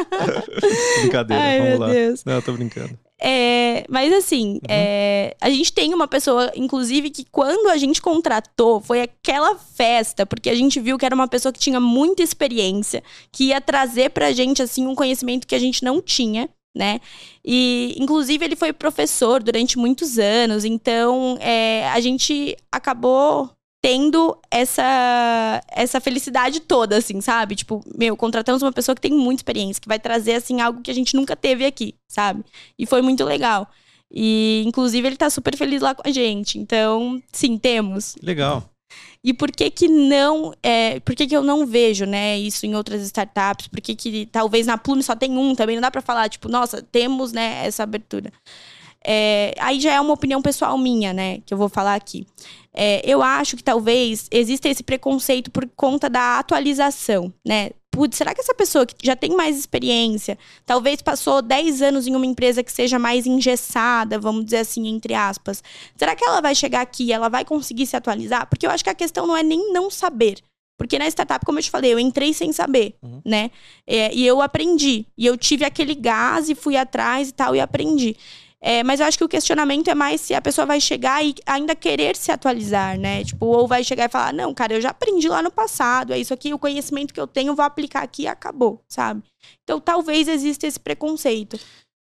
Brincadeira, 1.02 1.42
Ai, 1.42 1.58
vamos 1.58 1.70
meu 1.70 1.78
lá. 1.80 1.88
Deus. 1.92 2.24
Não, 2.24 2.32
eu 2.34 2.42
tô 2.42 2.52
brincando. 2.52 2.98
É, 3.22 3.84
mas 3.88 4.12
assim, 4.12 4.52
Uhum. 4.54 4.60
é, 4.68 5.36
a 5.40 5.50
gente 5.50 5.72
tem 5.72 5.92
uma 5.92 6.08
pessoa, 6.08 6.50
inclusive, 6.56 7.10
que 7.10 7.24
quando 7.30 7.68
a 7.68 7.76
gente 7.76 8.00
contratou, 8.00 8.80
foi 8.80 9.02
aquela 9.02 9.56
festa, 9.56 10.24
porque 10.24 10.48
a 10.48 10.54
gente 10.54 10.80
viu 10.80 10.96
que 10.96 11.04
era 11.04 11.14
uma 11.14 11.28
pessoa 11.28 11.52
que 11.52 11.58
tinha 11.58 11.78
muita 11.80 12.22
experiência, 12.22 13.02
que 13.30 13.44
ia 13.48 13.60
trazer 13.60 14.10
pra 14.10 14.32
gente, 14.32 14.62
assim, 14.62 14.86
um 14.86 14.94
conhecimento 14.94 15.46
que 15.46 15.54
a 15.54 15.58
gente 15.58 15.84
não 15.84 16.00
tinha, 16.00 16.48
né? 16.74 17.00
E, 17.44 17.94
inclusive, 17.98 18.44
ele 18.44 18.56
foi 18.56 18.72
professor 18.72 19.42
durante 19.42 19.76
muitos 19.78 20.18
anos, 20.18 20.64
então 20.64 21.36
é, 21.40 21.88
a 21.90 22.00
gente 22.00 22.56
acabou 22.72 23.50
tendo 23.82 24.36
essa 24.50 25.62
essa 25.70 26.00
felicidade 26.00 26.60
toda, 26.60 26.96
assim, 26.98 27.20
sabe? 27.20 27.56
Tipo, 27.56 27.82
meu, 27.96 28.16
contratamos 28.16 28.62
uma 28.62 28.72
pessoa 28.72 28.94
que 28.94 29.00
tem 29.00 29.12
muita 29.12 29.40
experiência, 29.40 29.80
que 29.80 29.88
vai 29.88 29.98
trazer, 29.98 30.34
assim, 30.34 30.60
algo 30.60 30.82
que 30.82 30.90
a 30.90 30.94
gente 30.94 31.14
nunca 31.16 31.34
teve 31.34 31.64
aqui, 31.64 31.94
sabe? 32.08 32.44
E 32.78 32.86
foi 32.86 33.02
muito 33.02 33.24
legal. 33.24 33.68
E, 34.12 34.62
inclusive, 34.66 35.06
ele 35.06 35.16
tá 35.16 35.30
super 35.30 35.56
feliz 35.56 35.80
lá 35.80 35.94
com 35.94 36.06
a 36.06 36.12
gente. 36.12 36.58
Então, 36.58 37.22
sim, 37.32 37.56
temos. 37.56 38.16
Legal. 38.22 38.68
E 39.22 39.32
por 39.34 39.52
que 39.52 39.70
que 39.70 39.86
não, 39.86 40.52
é, 40.62 40.98
por 41.00 41.14
que 41.14 41.26
que 41.26 41.36
eu 41.36 41.42
não 41.42 41.66
vejo, 41.66 42.06
né, 42.06 42.38
isso 42.38 42.64
em 42.64 42.74
outras 42.74 43.02
startups? 43.02 43.68
Por 43.68 43.80
que 43.80 43.94
que 43.94 44.26
talvez 44.26 44.66
na 44.66 44.78
Plume 44.78 45.02
só 45.02 45.14
tem 45.14 45.36
um 45.36 45.54
também? 45.54 45.76
Não 45.76 45.82
dá 45.82 45.90
para 45.90 46.00
falar, 46.00 46.28
tipo, 46.28 46.48
nossa, 46.48 46.82
temos, 46.82 47.30
né, 47.30 47.64
essa 47.66 47.82
abertura. 47.82 48.32
É, 49.04 49.54
aí 49.58 49.80
já 49.80 49.92
é 49.92 50.00
uma 50.00 50.12
opinião 50.12 50.42
pessoal 50.42 50.76
minha, 50.76 51.12
né, 51.12 51.40
que 51.46 51.54
eu 51.54 51.58
vou 51.58 51.68
falar 51.68 51.94
aqui. 51.94 52.26
É, 52.72 53.02
eu 53.04 53.22
acho 53.22 53.56
que 53.56 53.64
talvez 53.64 54.28
exista 54.30 54.68
esse 54.68 54.82
preconceito 54.82 55.50
por 55.50 55.68
conta 55.74 56.08
da 56.08 56.38
atualização, 56.38 57.32
né? 57.44 57.70
Putz, 57.90 58.16
será 58.16 58.32
que 58.32 58.40
essa 58.40 58.54
pessoa 58.54 58.86
que 58.86 58.94
já 59.04 59.16
tem 59.16 59.34
mais 59.34 59.58
experiência, 59.58 60.38
talvez 60.64 61.02
passou 61.02 61.42
10 61.42 61.82
anos 61.82 62.06
em 62.06 62.14
uma 62.14 62.24
empresa 62.24 62.62
que 62.62 62.70
seja 62.70 63.00
mais 63.00 63.26
engessada, 63.26 64.16
vamos 64.16 64.44
dizer 64.44 64.58
assim, 64.58 64.86
entre 64.86 65.12
aspas, 65.12 65.60
será 65.96 66.14
que 66.14 66.24
ela 66.24 66.40
vai 66.40 66.54
chegar 66.54 66.82
aqui 66.82 67.12
ela 67.12 67.28
vai 67.28 67.44
conseguir 67.44 67.86
se 67.86 67.96
atualizar? 67.96 68.46
Porque 68.48 68.64
eu 68.64 68.70
acho 68.70 68.84
que 68.84 68.90
a 68.90 68.94
questão 68.94 69.26
não 69.26 69.36
é 69.36 69.42
nem 69.42 69.72
não 69.72 69.90
saber. 69.90 70.38
Porque 70.78 70.98
na 70.98 71.06
startup, 71.08 71.44
como 71.44 71.58
eu 71.58 71.62
te 71.62 71.70
falei, 71.70 71.92
eu 71.92 71.98
entrei 71.98 72.32
sem 72.32 72.52
saber, 72.52 72.94
uhum. 73.02 73.20
né? 73.22 73.50
É, 73.86 74.14
e 74.14 74.26
eu 74.26 74.40
aprendi. 74.40 75.04
E 75.18 75.26
eu 75.26 75.36
tive 75.36 75.62
aquele 75.62 75.94
gás 75.94 76.48
e 76.48 76.54
fui 76.54 76.74
atrás 76.74 77.28
e 77.28 77.32
tal, 77.32 77.54
e 77.54 77.60
aprendi. 77.60 78.16
É, 78.62 78.82
mas 78.84 79.00
eu 79.00 79.06
acho 79.06 79.16
que 79.16 79.24
o 79.24 79.28
questionamento 79.28 79.88
é 79.88 79.94
mais 79.94 80.20
se 80.20 80.34
a 80.34 80.40
pessoa 80.42 80.66
vai 80.66 80.78
chegar 80.80 81.24
e 81.24 81.34
ainda 81.46 81.74
querer 81.74 82.14
se 82.14 82.30
atualizar, 82.30 82.98
né? 82.98 83.24
Tipo, 83.24 83.46
ou 83.46 83.66
vai 83.66 83.82
chegar 83.82 84.04
e 84.04 84.08
falar, 84.08 84.34
não, 84.34 84.52
cara, 84.52 84.74
eu 84.74 84.80
já 84.82 84.90
aprendi 84.90 85.28
lá 85.28 85.42
no 85.42 85.50
passado, 85.50 86.12
é 86.12 86.18
isso 86.18 86.34
aqui, 86.34 86.52
o 86.52 86.58
conhecimento 86.58 87.14
que 87.14 87.20
eu 87.20 87.26
tenho, 87.26 87.54
vou 87.54 87.64
aplicar 87.64 88.02
aqui 88.02 88.24
e 88.24 88.26
acabou, 88.26 88.84
sabe? 88.86 89.22
Então 89.62 89.80
talvez 89.80 90.28
exista 90.28 90.66
esse 90.66 90.78
preconceito. 90.78 91.58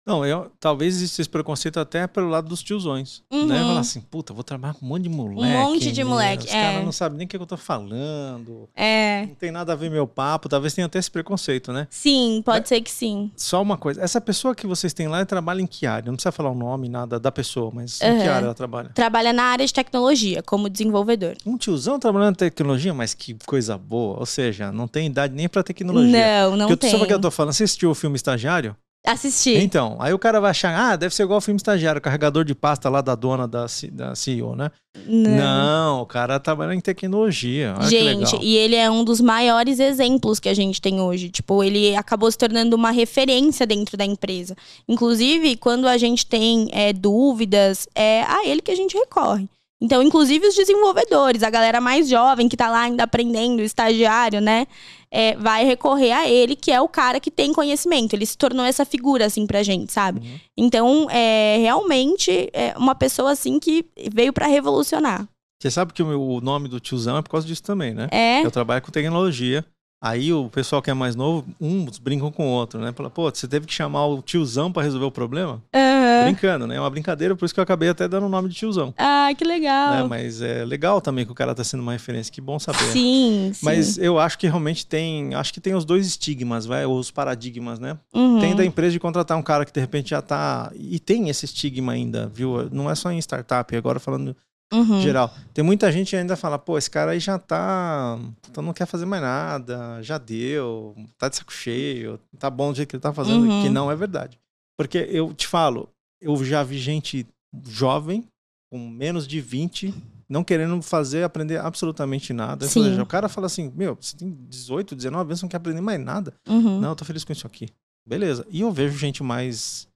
Não, 0.07 0.25
eu, 0.25 0.51
talvez 0.61 0.97
exista 0.97 1.23
esse 1.23 1.31
preconceito 1.31 1.81
até 1.81 2.07
pelo 2.07 2.29
lado 2.29 2.47
dos 2.47 2.63
tiozões. 2.63 3.23
Né? 3.31 3.39
Uhum. 3.39 3.47
Né? 3.47 3.59
Falar 3.59 3.81
assim, 3.81 4.01
puta, 4.03 4.35
vou 4.35 4.45
trabalhar 4.45 4.75
com 4.75 4.85
um 4.85 4.89
monte 4.91 5.05
de 5.05 5.09
moleque. 5.09 5.57
Um 5.57 5.63
monte 5.63 5.93
de 5.93 6.05
moleque. 6.05 6.47
Os 6.47 6.53
é. 6.53 6.63
caras 6.63 6.85
não 6.85 6.93
sabem 6.93 7.17
nem 7.17 7.27
o 7.27 7.29
que 7.29 7.37
eu 7.37 7.47
tô 7.47 7.57
falando. 7.57 8.69
É. 8.77 9.25
Não 9.27 9.35
tem 9.35 9.51
nada 9.51 9.73
a 9.73 9.77
ver 9.77 9.91
meu 9.91 10.07
papo. 10.07 10.49
Talvez 10.49 10.75
tenha 10.75 10.87
até 10.87 10.99
esse 10.99 11.11
preconceito, 11.11 11.73
né? 11.73 11.89
Sim, 11.89 12.43
pode 12.45 12.61
Mas, 12.61 12.69
ser 12.69 12.81
que 12.83 12.91
sim. 12.91 13.31
Só 13.35 13.63
uma 13.63 13.79
coisa. 13.79 14.03
Essa 14.03 14.21
pessoa 14.21 14.55
que 14.55 14.67
vocês 14.67 14.93
têm 14.93 15.09
lá 15.09 15.25
trabalha 15.25 15.63
em 15.63 15.67
que 15.67 15.87
área? 15.87 16.07
Não 16.07 16.17
precisa 16.17 16.33
falar 16.33 16.51
o 16.51 16.55
nome, 16.55 16.89
nada 16.89 17.19
da 17.19 17.33
pessoa, 17.33 17.71
mas 17.73 17.99
uhum. 18.01 18.09
em 18.09 18.21
que 18.21 18.29
área 18.29 18.45
ela 18.45 18.55
trabalha? 18.55 18.91
Trabalha 18.91 19.33
na 19.33 19.45
área 19.45 19.65
de 19.65 19.73
tecnologia, 19.73 20.43
como 20.43 20.69
desenvolvedor. 20.69 21.35
Um 21.47 21.57
tiozão 21.57 21.99
trabalhando 21.99 22.35
em 22.35 22.39
tecnologia, 22.39 22.93
mas 22.93 23.15
que 23.15 23.37
coisa 23.47 23.79
boa. 23.79 24.19
Ou 24.19 24.27
seja, 24.27 24.71
não 24.71 24.87
tem 24.87 25.07
idade 25.07 25.35
nem 25.35 25.49
pra 25.49 25.63
tecnologia. 25.63 26.43
Não, 26.43 26.57
não 26.57 26.67
Porque 26.67 26.83
tem. 26.83 26.91
Sabe 26.91 27.05
o 27.05 27.07
que 27.07 27.15
eu 27.15 27.21
tô 27.21 27.31
falando? 27.31 27.55
Você 27.55 27.65
assistiu 27.65 27.91
o 27.91 27.95
filme 27.95 28.17
Estagiário? 28.17 28.77
Assisti. 29.07 29.55
Então, 29.57 29.99
aí 30.01 30.15
o 30.15 30.19
cara 30.19 30.41
vai 30.41 30.51
achar, 30.51 30.75
ah, 30.75 30.97
deve 30.97 31.15
ser 31.15 31.25
igual 31.25 31.37
o 31.37 31.41
filme 31.43 31.59
estagiário, 31.59 32.01
carregador 32.01 32.43
de 32.43 32.55
pasta 32.55 32.89
lá 32.89 33.03
da 33.03 33.15
dona 33.15 33.47
da, 33.47 33.67
da 33.93 34.15
CEO, 34.15 34.57
né? 34.57 34.71
Não. 35.07 35.31
Não, 35.31 36.01
o 36.01 36.07
cara 36.07 36.41
trabalha 36.41 36.73
em 36.73 36.81
tecnologia. 36.81 37.75
Olha 37.77 37.87
gente, 37.87 38.39
e 38.41 38.57
ele 38.57 38.77
é 38.77 38.91
um 38.91 39.05
dos 39.05 39.21
maiores 39.21 39.79
exemplos 39.79 40.41
que 40.41 40.49
a 40.49 40.55
gente 40.55 40.81
tem 40.81 41.03
hoje. 41.03 41.29
Tipo, 41.29 41.63
ele 41.63 41.95
acabou 41.95 42.31
se 42.31 42.39
tornando 42.39 42.75
uma 42.75 42.91
referência 42.91 43.67
dentro 43.67 43.95
da 43.97 44.07
empresa. 44.07 44.57
Inclusive, 44.89 45.57
quando 45.57 45.87
a 45.87 45.99
gente 45.99 46.25
tem 46.25 46.69
é, 46.73 46.91
dúvidas, 46.93 47.87
é 47.95 48.23
a 48.23 48.47
ele 48.47 48.63
que 48.63 48.71
a 48.71 48.77
gente 48.77 48.97
recorre. 48.97 49.47
Então, 49.85 50.03
inclusive 50.03 50.47
os 50.47 50.55
desenvolvedores, 50.55 51.43
a 51.43 51.51
galera 51.51 51.79
mais 51.79 52.09
jovem 52.09 52.49
que 52.49 52.57
tá 52.57 52.71
lá 52.71 52.81
ainda 52.81 53.03
aprendendo, 53.05 53.61
estagiário, 53.61 54.41
né? 54.41 54.67
É, 55.11 55.37
vai 55.37 55.63
recorrer 55.67 56.11
a 56.11 56.27
ele, 56.27 56.57
que 56.57 56.73
é 56.73 56.81
o 56.81 56.89
cara 56.89 57.21
que 57.21 57.31
tem 57.31 57.53
conhecimento. 57.53 58.15
Ele 58.15 58.25
se 58.25 58.39
tornou 58.39 58.65
essa 58.65 58.87
figura, 58.87 59.27
assim, 59.27 59.47
pra 59.47 59.63
gente, 59.63 59.93
sabe? 59.93 60.21
Uhum. 60.21 60.41
Então, 60.57 61.11
é 61.11 61.59
realmente 61.59 62.49
é 62.55 62.73
uma 62.79 62.95
pessoa, 62.95 63.33
assim, 63.33 63.61
que 63.61 63.85
veio 64.11 64.33
para 64.33 64.47
revolucionar. 64.47 65.29
Você 65.61 65.71
sabe 65.71 65.93
que 65.93 66.03
o, 66.03 66.07
meu, 66.07 66.23
o 66.23 66.41
nome 66.41 66.67
do 66.67 66.81
tiozão 66.81 67.19
é 67.19 67.23
por 67.23 67.29
causa 67.29 67.47
disso 67.47 67.63
também, 67.63 67.93
né? 67.93 68.09
É. 68.11 68.43
Eu 68.43 68.51
trabalho 68.51 68.81
com 68.81 68.91
tecnologia. 68.91 69.63
Aí 70.03 70.33
o 70.33 70.51
pessoal 70.51 70.83
que 70.83 70.91
é 70.91 70.95
mais 70.95 71.17
novo, 71.17 71.47
uns 71.59 71.99
brincam 71.99 72.31
com 72.31 72.47
o 72.47 72.51
outro, 72.51 72.79
né? 72.79 72.93
Fala, 72.93 73.09
pô, 73.09 73.31
você 73.31 73.49
teve 73.49 73.67
que 73.67 73.73
chamar 73.73 74.07
o 74.07 74.21
tiozão 74.21 74.71
para 74.71 74.83
resolver 74.83 75.07
o 75.07 75.11
problema? 75.11 75.63
Uhum. 75.75 76.25
Brincando, 76.25 76.67
né? 76.67 76.77
É 76.77 76.81
uma 76.81 76.91
brincadeira, 76.91 77.35
por 77.35 77.47
isso 77.47 77.55
que 77.55 77.61
eu 77.61 77.65
acabei 77.65 77.89
até 77.89 78.07
dando 78.07 78.27
o 78.27 78.29
nome 78.29 78.51
de 78.51 78.55
tiozão. 78.55 78.93
Ah, 78.99 79.31
que 79.37 79.45
legal. 79.45 79.95
Né? 79.95 80.03
Mas 80.03 80.43
é 80.43 80.63
legal 80.63 81.01
também 81.01 81.25
que 81.25 81.33
o 81.33 81.35
cara 81.35 81.55
tá 81.55 81.65
sendo 81.65 81.81
uma 81.81 81.93
referência, 81.93 82.31
que 82.31 82.41
bom 82.41 82.59
saber. 82.59 82.85
Sim, 82.85 83.51
sim. 83.55 83.65
Mas 83.65 83.97
eu 83.97 84.19
acho 84.19 84.39
que 84.39 84.47
realmente 84.47 84.87
tem, 84.87 85.35
acho 85.35 85.55
que 85.55 85.61
tem 85.61 85.75
os 85.75 85.87
dois 85.87 86.07
estigmas, 86.07 86.67
vai, 86.67 86.85
os 86.85 87.11
paradigmas, 87.11 87.79
né? 87.79 87.97
Uhum. 88.13 88.41
Tem 88.41 88.55
da 88.55 88.65
empresa 88.65 88.93
de 88.93 89.01
contratar 89.01 89.39
um 89.39 89.43
cara 89.43 89.65
que 89.65 89.73
de 89.73 89.81
repente 89.81 90.11
já 90.11 90.21
tá, 90.21 90.71
e 90.75 90.99
tem 90.99 91.31
esse 91.31 91.47
estigma 91.47 91.93
ainda, 91.93 92.31
viu? 92.33 92.69
Não 92.71 92.91
é 92.91 92.95
só 92.95 93.11
em 93.11 93.19
startup, 93.19 93.75
agora 93.75 93.99
falando 93.99 94.37
Uhum. 94.75 95.01
geral. 95.01 95.33
Tem 95.53 95.65
muita 95.65 95.91
gente 95.93 96.11
que 96.11 96.17
ainda 96.17 96.37
fala, 96.37 96.59
pô, 96.59 96.77
esse 96.77 96.91
cara 96.91 97.13
aí 97.13 97.21
já 97.21 97.39
tá. 97.39 98.19
Então 98.51 98.63
não 98.63 98.73
quer 98.73 98.87
fazer 98.87 99.07
mais 99.07 99.23
nada, 99.23 100.03
já 100.03 100.19
deu, 100.19 100.95
tá 101.19 101.29
de 101.29 101.37
saco 101.37 101.53
cheio, 101.53 102.19
tá 102.39 102.51
bom 102.51 102.71
do 102.73 102.77
jeito 102.77 102.89
que 102.91 102.97
ele 102.97 103.03
tá 103.03 103.13
fazendo, 103.13 103.47
Uhum. 103.47 103.63
que 103.63 103.69
não 103.69 103.91
é 103.91 103.97
verdade. 103.97 104.39
Porque 104.79 104.99
eu 105.11 105.33
te 105.33 105.47
falo, 105.47 105.89
eu 106.21 106.43
já 106.45 106.63
vi 106.63 106.79
gente 106.79 107.27
jovem, 107.65 108.25
com 108.73 108.79
menos 108.89 109.27
de 109.29 109.41
20, 109.41 109.95
não 110.29 110.43
querendo 110.43 110.81
fazer, 110.83 111.23
aprender 111.23 111.61
absolutamente 111.61 112.33
nada. 112.33 112.67
Seja, 112.67 113.01
o 113.03 113.07
cara 113.07 113.29
fala 113.29 113.47
assim, 113.47 113.73
meu, 113.77 113.97
você 114.01 114.17
tem 114.17 114.37
18, 114.49 114.97
19 114.97 115.31
anos, 115.31 115.43
não 115.43 115.49
quer 115.49 115.59
aprender 115.59 115.81
mais 115.81 116.01
nada. 116.01 116.35
Uhum. 116.49 116.81
Não, 116.81 116.89
eu 116.91 116.97
tô 116.97 117.05
feliz 117.05 117.23
com 117.25 117.33
isso 117.33 117.47
aqui. 117.47 117.69
Beleza. 118.07 118.45
E 118.51 118.63
eu 118.63 118.73
vejo 118.73 118.99
gente 118.99 119.23
mais. 119.23 119.87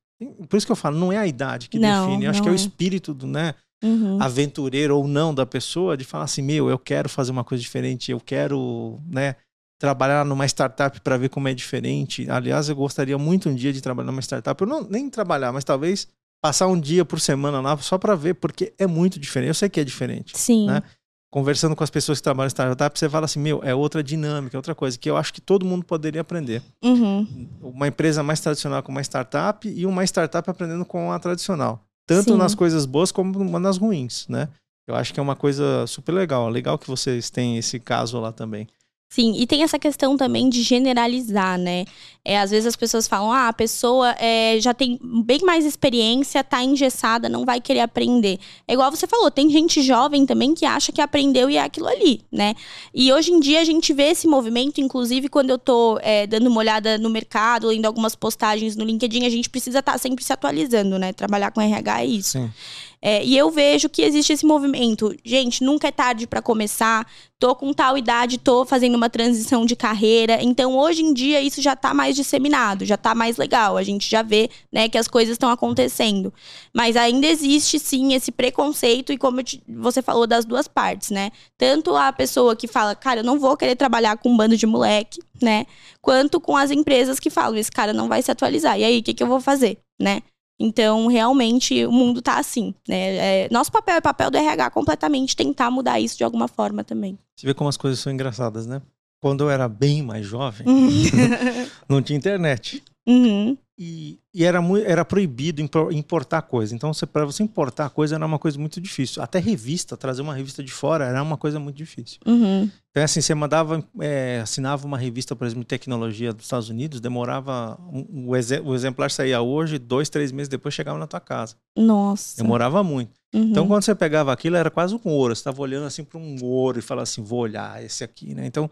Por 0.48 0.56
isso 0.56 0.66
que 0.66 0.72
eu 0.72 0.76
falo, 0.76 0.98
não 0.98 1.12
é 1.12 1.18
a 1.18 1.26
idade 1.26 1.68
que 1.68 1.78
Não, 1.78 2.06
define, 2.06 2.24
eu 2.24 2.30
acho 2.30 2.42
que 2.42 2.48
é 2.48 2.50
o 2.50 2.54
é. 2.54 2.56
espírito 2.56 3.12
do, 3.14 3.26
né? 3.26 3.54
Uhum. 3.82 4.20
aventureiro 4.20 4.96
ou 4.96 5.06
não 5.06 5.32
da 5.32 5.46
pessoa 5.46 5.96
de 5.96 6.04
falar 6.04 6.24
assim, 6.24 6.42
meu, 6.42 6.68
eu 6.68 6.78
quero 6.78 7.08
fazer 7.08 7.30
uma 7.30 7.44
coisa 7.44 7.62
diferente, 7.62 8.10
eu 8.10 8.18
quero, 8.18 9.00
né, 9.06 9.36
trabalhar 9.78 10.24
numa 10.24 10.44
startup 10.46 11.00
para 11.00 11.16
ver 11.16 11.28
como 11.28 11.46
é 11.46 11.54
diferente. 11.54 12.28
Aliás, 12.28 12.68
eu 12.68 12.74
gostaria 12.74 13.16
muito 13.16 13.48
um 13.48 13.54
dia 13.54 13.72
de 13.72 13.80
trabalhar 13.80 14.10
numa 14.10 14.20
startup, 14.20 14.60
eu 14.60 14.66
não 14.66 14.82
nem 14.82 15.08
trabalhar, 15.08 15.52
mas 15.52 15.62
talvez 15.62 16.08
passar 16.42 16.66
um 16.66 16.78
dia 16.78 17.04
por 17.04 17.20
semana 17.20 17.60
lá 17.60 17.76
só 17.78 17.96
para 17.96 18.14
ver, 18.14 18.34
porque 18.34 18.72
é 18.78 18.86
muito 18.86 19.18
diferente. 19.18 19.48
Eu 19.48 19.54
sei 19.54 19.68
que 19.68 19.80
é 19.80 19.84
diferente, 19.84 20.36
Sim. 20.36 20.66
né? 20.66 20.82
Conversando 21.30 21.76
com 21.76 21.84
as 21.84 21.90
pessoas 21.90 22.18
que 22.18 22.24
trabalham 22.24 22.46
em 22.46 22.50
startup, 22.50 22.98
você 22.98 23.08
fala 23.08 23.26
assim, 23.26 23.38
meu, 23.38 23.60
é 23.62 23.74
outra 23.74 24.02
dinâmica, 24.02 24.56
é 24.56 24.58
outra 24.58 24.74
coisa 24.74 24.98
que 24.98 25.10
eu 25.10 25.16
acho 25.16 25.32
que 25.32 25.42
todo 25.42 25.64
mundo 25.64 25.84
poderia 25.84 26.22
aprender. 26.22 26.62
Uhum. 26.82 27.48
Uma 27.60 27.88
empresa 27.88 28.22
mais 28.22 28.40
tradicional 28.40 28.82
com 28.82 28.90
uma 28.90 29.02
startup 29.02 29.68
e 29.68 29.84
uma 29.84 30.02
startup 30.04 30.48
aprendendo 30.48 30.86
com 30.86 31.12
a 31.12 31.18
tradicional 31.18 31.87
tanto 32.08 32.32
Sim. 32.32 32.38
nas 32.38 32.54
coisas 32.54 32.86
boas 32.86 33.12
como 33.12 33.58
nas 33.60 33.76
ruins, 33.76 34.26
né? 34.28 34.48
Eu 34.88 34.96
acho 34.96 35.12
que 35.12 35.20
é 35.20 35.22
uma 35.22 35.36
coisa 35.36 35.86
super 35.86 36.12
legal. 36.12 36.48
Legal 36.48 36.78
que 36.78 36.88
vocês 36.88 37.28
têm 37.28 37.58
esse 37.58 37.78
caso 37.78 38.18
lá 38.18 38.32
também. 38.32 38.66
Sim, 39.10 39.34
e 39.38 39.46
tem 39.46 39.62
essa 39.62 39.78
questão 39.78 40.18
também 40.18 40.50
de 40.50 40.62
generalizar, 40.62 41.58
né? 41.58 41.86
É, 42.22 42.38
às 42.38 42.50
vezes 42.50 42.66
as 42.66 42.76
pessoas 42.76 43.08
falam, 43.08 43.32
ah, 43.32 43.48
a 43.48 43.52
pessoa 43.54 44.14
é, 44.18 44.60
já 44.60 44.74
tem 44.74 45.00
bem 45.24 45.40
mais 45.42 45.64
experiência, 45.64 46.44
tá 46.44 46.62
engessada, 46.62 47.26
não 47.26 47.46
vai 47.46 47.58
querer 47.58 47.80
aprender. 47.80 48.38
É 48.66 48.74
igual 48.74 48.90
você 48.90 49.06
falou, 49.06 49.30
tem 49.30 49.48
gente 49.48 49.80
jovem 49.80 50.26
também 50.26 50.52
que 50.54 50.66
acha 50.66 50.92
que 50.92 51.00
aprendeu 51.00 51.48
e 51.48 51.56
é 51.56 51.62
aquilo 51.62 51.88
ali, 51.88 52.20
né? 52.30 52.54
E 52.92 53.10
hoje 53.10 53.32
em 53.32 53.40
dia 53.40 53.62
a 53.62 53.64
gente 53.64 53.94
vê 53.94 54.10
esse 54.10 54.28
movimento, 54.28 54.78
inclusive 54.78 55.30
quando 55.30 55.48
eu 55.48 55.58
tô 55.58 55.98
é, 56.02 56.26
dando 56.26 56.48
uma 56.48 56.58
olhada 56.58 56.98
no 56.98 57.08
mercado, 57.08 57.68
lendo 57.68 57.86
algumas 57.86 58.14
postagens 58.14 58.76
no 58.76 58.84
LinkedIn, 58.84 59.24
a 59.24 59.30
gente 59.30 59.48
precisa 59.48 59.78
estar 59.78 59.96
sempre 59.96 60.22
se 60.22 60.34
atualizando, 60.34 60.98
né? 60.98 61.14
Trabalhar 61.14 61.50
com 61.50 61.62
RH 61.62 62.02
é 62.02 62.06
isso. 62.06 62.32
Sim. 62.32 62.50
É, 63.00 63.24
e 63.24 63.36
eu 63.36 63.50
vejo 63.50 63.88
que 63.88 64.02
existe 64.02 64.32
esse 64.32 64.44
movimento. 64.44 65.14
Gente, 65.24 65.62
nunca 65.62 65.88
é 65.88 65.92
tarde 65.92 66.26
para 66.26 66.42
começar. 66.42 67.06
Tô 67.38 67.54
com 67.54 67.72
tal 67.72 67.96
idade, 67.96 68.36
tô 68.38 68.64
fazendo 68.64 68.96
uma 68.96 69.08
transição 69.08 69.64
de 69.64 69.76
carreira. 69.76 70.38
Então, 70.42 70.76
hoje 70.76 71.02
em 71.02 71.14
dia, 71.14 71.40
isso 71.40 71.62
já 71.62 71.76
tá 71.76 71.94
mais 71.94 72.16
disseminado, 72.16 72.84
já 72.84 72.96
tá 72.96 73.14
mais 73.14 73.36
legal. 73.36 73.76
A 73.76 73.82
gente 73.84 74.10
já 74.10 74.22
vê, 74.22 74.50
né, 74.72 74.88
que 74.88 74.98
as 74.98 75.06
coisas 75.06 75.32
estão 75.34 75.48
acontecendo. 75.48 76.34
Mas 76.74 76.96
ainda 76.96 77.28
existe, 77.28 77.78
sim, 77.78 78.12
esse 78.14 78.32
preconceito, 78.32 79.12
e 79.12 79.18
como 79.18 79.40
te- 79.44 79.62
você 79.68 80.02
falou, 80.02 80.26
das 80.26 80.44
duas 80.44 80.66
partes, 80.66 81.10
né? 81.10 81.30
Tanto 81.56 81.94
a 81.94 82.12
pessoa 82.12 82.56
que 82.56 82.66
fala, 82.66 82.96
cara, 82.96 83.20
eu 83.20 83.24
não 83.24 83.38
vou 83.38 83.56
querer 83.56 83.76
trabalhar 83.76 84.16
com 84.18 84.30
um 84.30 84.36
bando 84.36 84.56
de 84.56 84.66
moleque, 84.66 85.20
né? 85.40 85.64
Quanto 86.02 86.40
com 86.40 86.56
as 86.56 86.72
empresas 86.72 87.20
que 87.20 87.30
falam, 87.30 87.56
esse 87.56 87.70
cara 87.70 87.92
não 87.92 88.08
vai 88.08 88.20
se 88.22 88.30
atualizar. 88.32 88.78
E 88.78 88.82
aí, 88.84 88.98
o 88.98 89.02
que, 89.02 89.14
que 89.14 89.22
eu 89.22 89.28
vou 89.28 89.40
fazer, 89.40 89.78
né? 90.00 90.22
Então, 90.60 91.06
realmente, 91.06 91.86
o 91.86 91.92
mundo 91.92 92.20
tá 92.20 92.38
assim, 92.38 92.74
né? 92.88 93.44
É, 93.44 93.48
nosso 93.50 93.70
papel 93.70 93.96
é 93.96 94.00
papel 94.00 94.30
do 94.30 94.36
RH 94.36 94.70
completamente 94.70 95.36
tentar 95.36 95.70
mudar 95.70 96.00
isso 96.00 96.16
de 96.16 96.24
alguma 96.24 96.48
forma 96.48 96.82
também. 96.82 97.16
Você 97.36 97.46
vê 97.46 97.54
como 97.54 97.68
as 97.68 97.76
coisas 97.76 98.00
são 98.00 98.12
engraçadas, 98.12 98.66
né? 98.66 98.82
Quando 99.20 99.44
eu 99.44 99.50
era 99.50 99.68
bem 99.68 100.02
mais 100.02 100.26
jovem, 100.26 100.66
não 101.88 102.02
tinha 102.02 102.16
internet. 102.16 102.82
Uhum. 103.08 103.56
E, 103.80 104.18
e 104.34 104.44
era, 104.44 104.58
era 104.84 105.04
proibido 105.04 105.62
impor- 105.62 105.92
importar 105.92 106.42
coisa. 106.42 106.74
Então, 106.74 106.90
para 107.12 107.24
você 107.24 107.44
importar 107.44 107.88
coisa 107.90 108.16
era 108.16 108.26
uma 108.26 108.38
coisa 108.38 108.58
muito 108.58 108.80
difícil. 108.80 109.22
Até 109.22 109.38
revista, 109.38 109.96
trazer 109.96 110.20
uma 110.20 110.34
revista 110.34 110.64
de 110.64 110.72
fora 110.72 111.04
era 111.06 111.22
uma 111.22 111.36
coisa 111.36 111.60
muito 111.60 111.76
difícil. 111.76 112.18
Uhum. 112.26 112.68
Então, 112.90 113.04
assim, 113.04 113.20
você 113.20 113.32
mandava, 113.36 113.82
é, 114.00 114.40
assinava 114.42 114.84
uma 114.84 114.98
revista, 114.98 115.36
por 115.36 115.44
exemplo, 115.46 115.62
de 115.62 115.68
tecnologia 115.68 116.32
dos 116.32 116.44
Estados 116.46 116.68
Unidos, 116.68 117.00
demorava. 117.00 117.78
um- 117.92 118.30
o, 118.30 118.36
exe- 118.36 118.60
o 118.60 118.74
exemplar 118.74 119.12
saía 119.12 119.40
hoje, 119.40 119.78
dois, 119.78 120.08
três 120.10 120.32
meses 120.32 120.48
depois 120.48 120.74
chegava 120.74 120.98
na 120.98 121.06
tua 121.06 121.20
casa. 121.20 121.54
Nossa. 121.76 122.36
Demorava 122.42 122.82
muito. 122.82 123.12
Uhum. 123.32 123.42
Então, 123.50 123.68
quando 123.68 123.82
você 123.84 123.94
pegava 123.94 124.32
aquilo, 124.32 124.56
era 124.56 124.70
quase 124.70 124.94
um 124.94 125.00
ouro. 125.04 125.36
Você 125.36 125.40
estava 125.40 125.60
olhando 125.62 125.86
assim 125.86 126.02
para 126.02 126.18
um 126.18 126.36
ouro 126.42 126.78
e 126.80 126.82
falava 126.82 127.04
assim: 127.04 127.22
vou 127.22 127.40
olhar 127.40 127.80
esse 127.84 128.02
aqui, 128.02 128.34
né? 128.34 128.44
Então, 128.46 128.68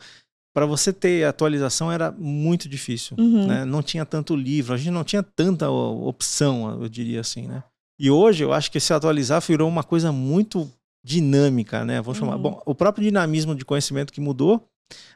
para 0.57 0.65
você 0.65 0.91
ter 0.91 1.23
atualização 1.25 1.93
era 1.93 2.11
muito 2.11 2.67
difícil. 2.67 3.15
Uhum. 3.21 3.47
Né? 3.47 3.67
Não 3.67 3.83
tinha 3.83 4.07
tanto 4.07 4.35
livro, 4.35 4.73
a 4.73 4.79
gente 4.79 4.91
não 4.91 5.05
tinha 5.05 5.23
tanta 5.23 5.69
opção, 5.69 6.81
eu 6.81 6.89
diria 6.89 7.21
assim, 7.21 7.47
né? 7.47 7.63
E 8.01 8.11
hoje 8.11 8.43
eu 8.43 8.55
acho 8.55 8.71
que 8.71 8.81
se 8.81 8.95
atualizar 8.95 9.43
virou 9.43 9.69
uma 9.69 9.85
coisa 9.85 10.11
muito 10.11 10.67
dinâmica, 11.05 11.85
né? 11.85 12.01
Vamos 12.01 12.17
chamar. 12.17 12.37
Uhum. 12.37 12.43
Bom, 12.43 12.63
o 12.65 12.75
próprio 12.75 13.05
dinamismo 13.05 13.55
de 13.55 13.67
conhecimento 13.67 14.11
que 14.11 14.19
mudou, 14.19 14.67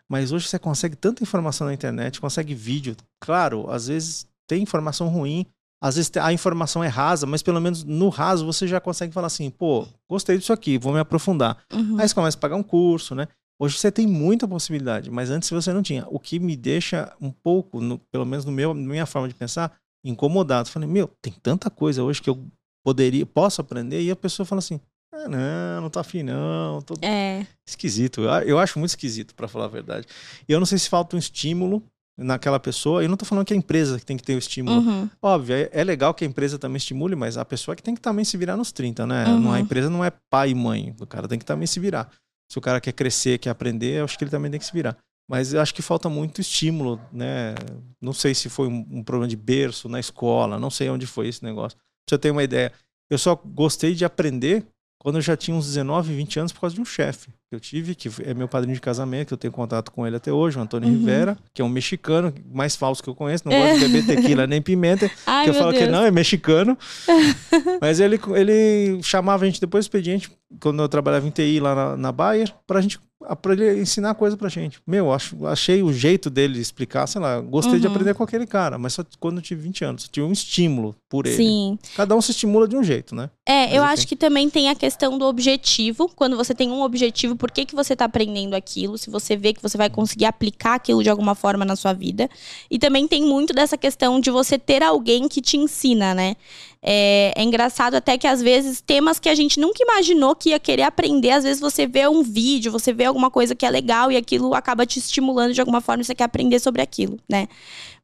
mas 0.07 0.31
hoje 0.31 0.46
você 0.46 0.59
consegue 0.59 0.94
tanta 0.94 1.22
informação 1.22 1.66
na 1.66 1.72
internet, 1.72 2.20
consegue 2.20 2.55
vídeo. 2.55 2.94
Claro, 3.18 3.70
às 3.70 3.87
vezes 3.87 4.26
tem 4.46 4.62
informação 4.62 5.09
ruim, 5.09 5.46
às 5.83 5.96
vezes 5.96 6.12
a 6.18 6.35
informação 6.35 6.85
é 6.85 6.88
rasa, 6.88 7.26
mas 7.26 7.42
pelo 7.42 7.62
menos 7.62 7.83
no 7.83 8.11
raso 8.11 8.44
você 8.44 8.68
já 8.68 8.79
consegue 8.79 9.14
falar 9.14 9.29
assim, 9.29 9.48
pô, 9.48 9.88
gostei 10.07 10.37
disso 10.37 10.53
aqui, 10.53 10.76
vou 10.76 10.92
me 10.92 11.00
aprofundar. 11.00 11.57
Uhum. 11.72 11.98
Aí 11.98 12.07
você 12.07 12.14
começa 12.14 12.37
a 12.37 12.40
pagar 12.40 12.57
um 12.57 12.62
curso, 12.62 13.14
né? 13.14 13.26
Hoje 13.60 13.76
você 13.76 13.92
tem 13.92 14.06
muita 14.06 14.48
possibilidade, 14.48 15.10
mas 15.10 15.28
antes 15.28 15.50
você 15.50 15.70
não 15.72 15.82
tinha. 15.82 16.06
O 16.08 16.18
que 16.18 16.38
me 16.38 16.56
deixa 16.56 17.12
um 17.20 17.30
pouco, 17.30 17.80
no- 17.80 17.98
pelo 18.10 18.24
menos 18.24 18.44
no 18.46 18.50
meu, 18.52 18.72
na 18.72 18.80
minha 18.88 19.04
forma 19.06 19.28
de 19.28 19.34
pensar, 19.34 19.76
incomodado. 20.02 20.70
Falei, 20.70 20.88
meu, 20.88 21.08
tem 21.20 21.32
tanta 21.42 21.68
coisa 21.68 22.02
hoje 22.02 22.22
que 22.22 22.30
eu 22.30 22.42
poderia, 22.82 23.26
posso 23.26 23.60
aprender, 23.60 24.00
e 24.00 24.10
a 24.10 24.16
pessoa 24.16 24.46
fala 24.46 24.60
assim, 24.60 24.80
ah, 25.12 25.28
não, 25.28 25.82
não 25.82 25.90
tô 25.90 25.98
afim 25.98 26.22
não, 26.22 26.80
tô 26.80 26.94
É. 27.02 27.44
esquisito. 27.68 28.22
Eu, 28.22 28.30
eu 28.48 28.58
acho 28.58 28.78
muito 28.78 28.90
esquisito, 28.92 29.34
para 29.34 29.46
falar 29.46 29.66
a 29.66 29.68
verdade. 29.68 30.06
E 30.48 30.52
eu 30.52 30.58
não 30.58 30.64
sei 30.64 30.78
se 30.78 30.88
falta 30.88 31.14
um 31.14 31.18
estímulo 31.18 31.82
naquela 32.18 32.58
pessoa. 32.58 33.02
Eu 33.02 33.10
não 33.10 33.16
tô 33.18 33.26
falando 33.26 33.44
que 33.44 33.52
é 33.52 33.56
a 33.56 33.58
empresa 33.58 33.98
que 33.98 34.06
tem 34.06 34.16
que 34.16 34.22
ter 34.22 34.34
o 34.34 34.38
estímulo. 34.38 34.78
Uhum. 34.80 35.10
Óbvio, 35.20 35.54
é, 35.56 35.68
é 35.72 35.84
legal 35.84 36.14
que 36.14 36.24
a 36.24 36.26
empresa 36.26 36.58
também 36.58 36.78
estimule, 36.78 37.14
mas 37.14 37.36
a 37.36 37.44
pessoa 37.44 37.76
que 37.76 37.82
tem 37.82 37.94
que 37.94 38.00
também 38.00 38.24
se 38.24 38.38
virar 38.38 38.56
nos 38.56 38.72
30, 38.72 39.06
né? 39.06 39.26
Uhum. 39.26 39.40
Não, 39.40 39.52
a 39.52 39.60
empresa 39.60 39.90
não 39.90 40.02
é 40.02 40.10
pai 40.30 40.50
e 40.50 40.54
mãe. 40.54 40.94
O 40.98 41.06
cara 41.06 41.28
tem 41.28 41.38
que 41.38 41.44
também 41.44 41.66
se 41.66 41.78
virar. 41.78 42.10
Se 42.50 42.58
o 42.58 42.60
cara 42.60 42.80
quer 42.80 42.92
crescer, 42.92 43.38
quer 43.38 43.50
aprender, 43.50 44.00
eu 44.00 44.04
acho 44.04 44.18
que 44.18 44.24
ele 44.24 44.30
também 44.30 44.50
tem 44.50 44.58
que 44.58 44.66
se 44.66 44.72
virar. 44.72 44.96
Mas 45.28 45.52
eu 45.52 45.60
acho 45.60 45.72
que 45.72 45.82
falta 45.82 46.08
muito 46.08 46.40
estímulo, 46.40 47.00
né? 47.12 47.54
Não 48.00 48.12
sei 48.12 48.34
se 48.34 48.48
foi 48.48 48.66
um, 48.66 48.84
um 48.90 49.04
problema 49.04 49.28
de 49.28 49.36
berço 49.36 49.88
na 49.88 50.00
escola, 50.00 50.58
não 50.58 50.70
sei 50.70 50.90
onde 50.90 51.06
foi 51.06 51.28
esse 51.28 51.44
negócio. 51.44 51.78
Pra 51.78 52.16
você 52.16 52.18
ter 52.18 52.30
uma 52.30 52.42
ideia, 52.42 52.72
eu 53.08 53.18
só 53.18 53.36
gostei 53.36 53.94
de 53.94 54.04
aprender 54.04 54.66
quando 54.98 55.16
eu 55.16 55.22
já 55.22 55.36
tinha 55.36 55.56
uns 55.56 55.66
19, 55.66 56.12
20 56.14 56.40
anos 56.40 56.52
por 56.52 56.62
causa 56.62 56.74
de 56.74 56.80
um 56.80 56.84
chefe 56.84 57.32
que 57.50 57.56
eu 57.56 57.60
tive, 57.60 57.96
que 57.96 58.08
é 58.24 58.32
meu 58.32 58.46
padrinho 58.46 58.76
de 58.76 58.80
casamento, 58.80 59.28
que 59.28 59.34
eu 59.34 59.38
tenho 59.38 59.52
contato 59.52 59.90
com 59.90 60.06
ele 60.06 60.14
até 60.14 60.32
hoje, 60.32 60.56
o 60.56 60.62
Antônio 60.62 60.88
Uhum. 60.88 60.94
Rivera, 60.98 61.36
que 61.52 61.60
é 61.60 61.64
um 61.64 61.68
mexicano, 61.68 62.32
mais 62.54 62.76
falso 62.76 63.02
que 63.02 63.10
eu 63.10 63.14
conheço, 63.14 63.42
não 63.48 63.58
gosta 63.58 63.76
de 63.80 63.88
beber 63.88 64.06
tequila 64.06 64.46
nem 64.46 64.62
pimenta, 64.62 65.10
Ai, 65.26 65.42
que 65.44 65.50
eu 65.50 65.54
falo 65.54 65.72
Deus. 65.72 65.84
que 65.84 65.90
não, 65.90 66.04
é 66.04 66.12
mexicano. 66.12 66.78
Mas 67.80 67.98
ele, 67.98 68.20
ele 68.36 69.02
chamava 69.02 69.44
a 69.44 69.46
gente 69.48 69.60
depois 69.60 69.84
do 69.84 69.86
expediente, 69.88 70.30
quando 70.60 70.80
eu 70.80 70.88
trabalhava 70.88 71.26
em 71.26 71.30
TI 71.30 71.58
lá 71.58 71.74
na, 71.74 71.96
na 71.96 72.12
Bayer, 72.12 72.54
pra 72.68 72.80
gente 72.80 73.00
pra 73.42 73.52
ele 73.52 73.82
ensinar 73.82 74.14
coisa 74.14 74.34
pra 74.34 74.48
gente. 74.48 74.80
Meu, 74.86 75.12
acho, 75.12 75.46
achei 75.46 75.82
o 75.82 75.92
jeito 75.92 76.30
dele 76.30 76.58
explicar, 76.58 77.06
sei 77.06 77.20
lá, 77.20 77.38
gostei 77.38 77.78
de 77.78 77.86
Uhum. 77.86 77.92
aprender 77.92 78.14
com 78.14 78.22
aquele 78.24 78.46
cara, 78.46 78.78
mas 78.78 78.94
só 78.94 79.04
quando 79.20 79.36
eu 79.36 79.42
tive 79.42 79.60
20 79.60 79.84
anos. 79.84 80.04
Eu 80.04 80.10
tive 80.10 80.26
um 80.26 80.32
estímulo 80.32 80.96
por 81.06 81.26
ele. 81.26 81.36
Sim. 81.36 81.78
Cada 81.94 82.16
um 82.16 82.22
se 82.22 82.30
estimula 82.30 82.66
de 82.66 82.76
um 82.76 82.82
jeito, 82.82 83.14
né? 83.14 83.28
É, 83.46 83.66
Mas 83.66 83.74
eu 83.74 83.82
enfim. 83.84 83.92
acho 83.92 84.08
que 84.08 84.16
também 84.16 84.48
tem 84.48 84.70
a 84.70 84.74
questão 84.74 85.18
do 85.18 85.26
objetivo. 85.26 86.10
Quando 86.16 86.34
você 86.34 86.54
tem 86.54 86.70
um 86.70 86.80
objetivo, 86.80 87.36
por 87.40 87.50
que, 87.50 87.64
que 87.64 87.74
você 87.74 87.94
está 87.94 88.05
aprendendo 88.05 88.55
aquilo? 88.55 88.98
Se 88.98 89.09
você 89.09 89.35
vê 89.35 89.55
que 89.55 89.62
você 89.62 89.79
vai 89.79 89.88
conseguir 89.88 90.26
aplicar 90.26 90.74
aquilo 90.74 91.03
de 91.03 91.09
alguma 91.09 91.35
forma 91.35 91.64
na 91.64 91.74
sua 91.74 91.94
vida. 91.94 92.29
E 92.70 92.79
também 92.79 93.09
tem 93.09 93.22
muito 93.22 93.55
dessa 93.55 93.79
questão 93.79 94.20
de 94.20 94.31
você 94.31 94.59
ter 94.59 94.83
alguém 94.83 95.26
que 95.26 95.40
te 95.40 95.57
ensina, 95.57 96.14
né? 96.14 96.37
É, 96.83 97.33
é 97.35 97.42
engraçado 97.42 97.94
até 97.94 98.18
que 98.18 98.26
às 98.26 98.42
vezes 98.42 98.83
temas 98.83 99.18
que 99.18 99.31
a 99.31 99.35
gente 99.35 99.59
nunca 99.59 99.83
imaginou 99.83 100.37
que 100.37 100.50
ia 100.50 100.61
querer 100.61 100.83
aprender, 100.83 101.31
às 101.31 101.44
vezes 101.44 101.61
você 101.61 101.87
vê 101.87 102.07
um 102.07 102.22
vídeo, 102.22 102.70
você 102.70 102.92
vê 102.92 103.07
alguma 103.07 103.31
coisa 103.31 103.55
que 103.55 103.64
é 103.64 103.70
legal 103.70 104.12
e 104.12 104.16
aquilo 104.18 104.55
acaba 104.55 104.85
te 104.85 104.98
estimulando 104.98 105.55
de 105.55 105.61
alguma 105.61 105.81
forma 105.81 106.05
você 106.05 106.14
quer 106.14 106.24
aprender 106.24 106.59
sobre 106.59 106.83
aquilo, 106.83 107.18
né? 107.26 107.48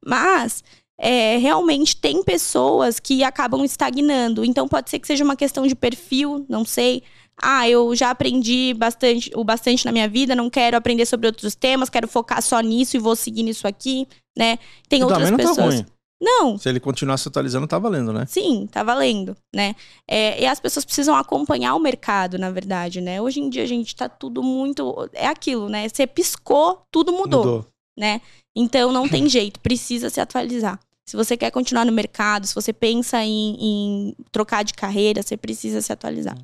Mas 0.05 0.65
é, 0.99 1.37
realmente 1.37 1.95
tem 1.95 2.23
pessoas 2.23 2.99
que 2.99 3.23
acabam 3.23 3.63
estagnando. 3.65 4.45
Então 4.47 4.67
pode 4.67 4.89
ser 4.89 4.99
que 4.99 5.07
seja 5.07 5.25
uma 5.25 5.37
questão 5.37 5.67
de 5.67 5.75
perfil, 5.75 6.47
não 6.49 6.65
sei. 6.65 7.03
Ah, 7.41 7.69
eu 7.69 7.95
já 7.95 8.11
aprendi 8.11 8.73
bastante, 8.75 9.31
o 9.35 9.45
bastante 9.45 9.85
na 9.85 9.93
minha 9.93 10.09
vida, 10.09 10.35
não 10.35 10.49
quero 10.49 10.77
aprender 10.77 11.05
sobre 11.05 11.27
outros 11.27 11.55
temas, 11.55 11.91
quero 11.91 12.09
focar 12.09 12.43
só 12.43 12.61
nisso 12.61 12.97
e 12.97 13.01
vou 13.01 13.15
seguir 13.15 13.43
nisso 13.43 13.67
aqui, 13.69 14.09
né? 14.37 14.59
Tem 14.89 15.05
outras 15.05 15.31
não 15.31 15.37
pessoas. 15.37 15.57
tá 15.57 15.65
ruim. 15.65 15.87
Não, 16.19 16.57
Se 16.57 16.67
ele 16.67 16.81
continuar 16.81 17.19
se 17.19 17.29
atualizando, 17.29 17.67
tá 17.67 17.79
valendo, 17.79 18.11
né? 18.11 18.25
Sim, 18.27 18.67
tá 18.71 18.83
valendo, 18.83 19.37
né? 19.55 19.77
É, 20.09 20.43
e 20.43 20.47
as 20.47 20.59
pessoas 20.59 20.83
precisam 20.83 21.15
acompanhar 21.15 21.75
o 21.75 21.79
mercado, 21.79 22.39
na 22.39 22.51
verdade, 22.51 23.03
né? 23.03 23.21
Hoje 23.21 23.41
em 23.41 23.51
dia 23.51 23.63
a 23.63 23.67
gente 23.67 23.95
tá 23.95 24.09
tudo 24.09 24.43
muito. 24.43 25.11
É 25.13 25.27
aquilo, 25.27 25.69
né? 25.69 25.87
Você 25.87 26.07
piscou, 26.07 26.81
tudo 26.91 27.13
mudou, 27.13 27.67
né? 27.99 28.23
Então 28.55 28.93
não 28.93 29.07
tem 29.07 29.29
jeito, 29.29 29.61
precisa 29.61 30.09
se 30.09 30.19
atualizar. 30.19 30.81
Se 31.05 31.17
você 31.17 31.37
quer 31.37 31.51
continuar 31.51 31.85
no 31.85 31.93
mercado, 31.93 32.47
se 32.47 32.55
você 32.55 32.73
pensa 32.73 33.23
em, 33.23 33.57
em 33.61 34.17
trocar 34.33 34.65
de 34.65 34.73
carreira, 34.73 35.23
você 35.23 35.37
precisa 35.37 35.83
se 35.83 35.93
atualizar. 35.93 36.37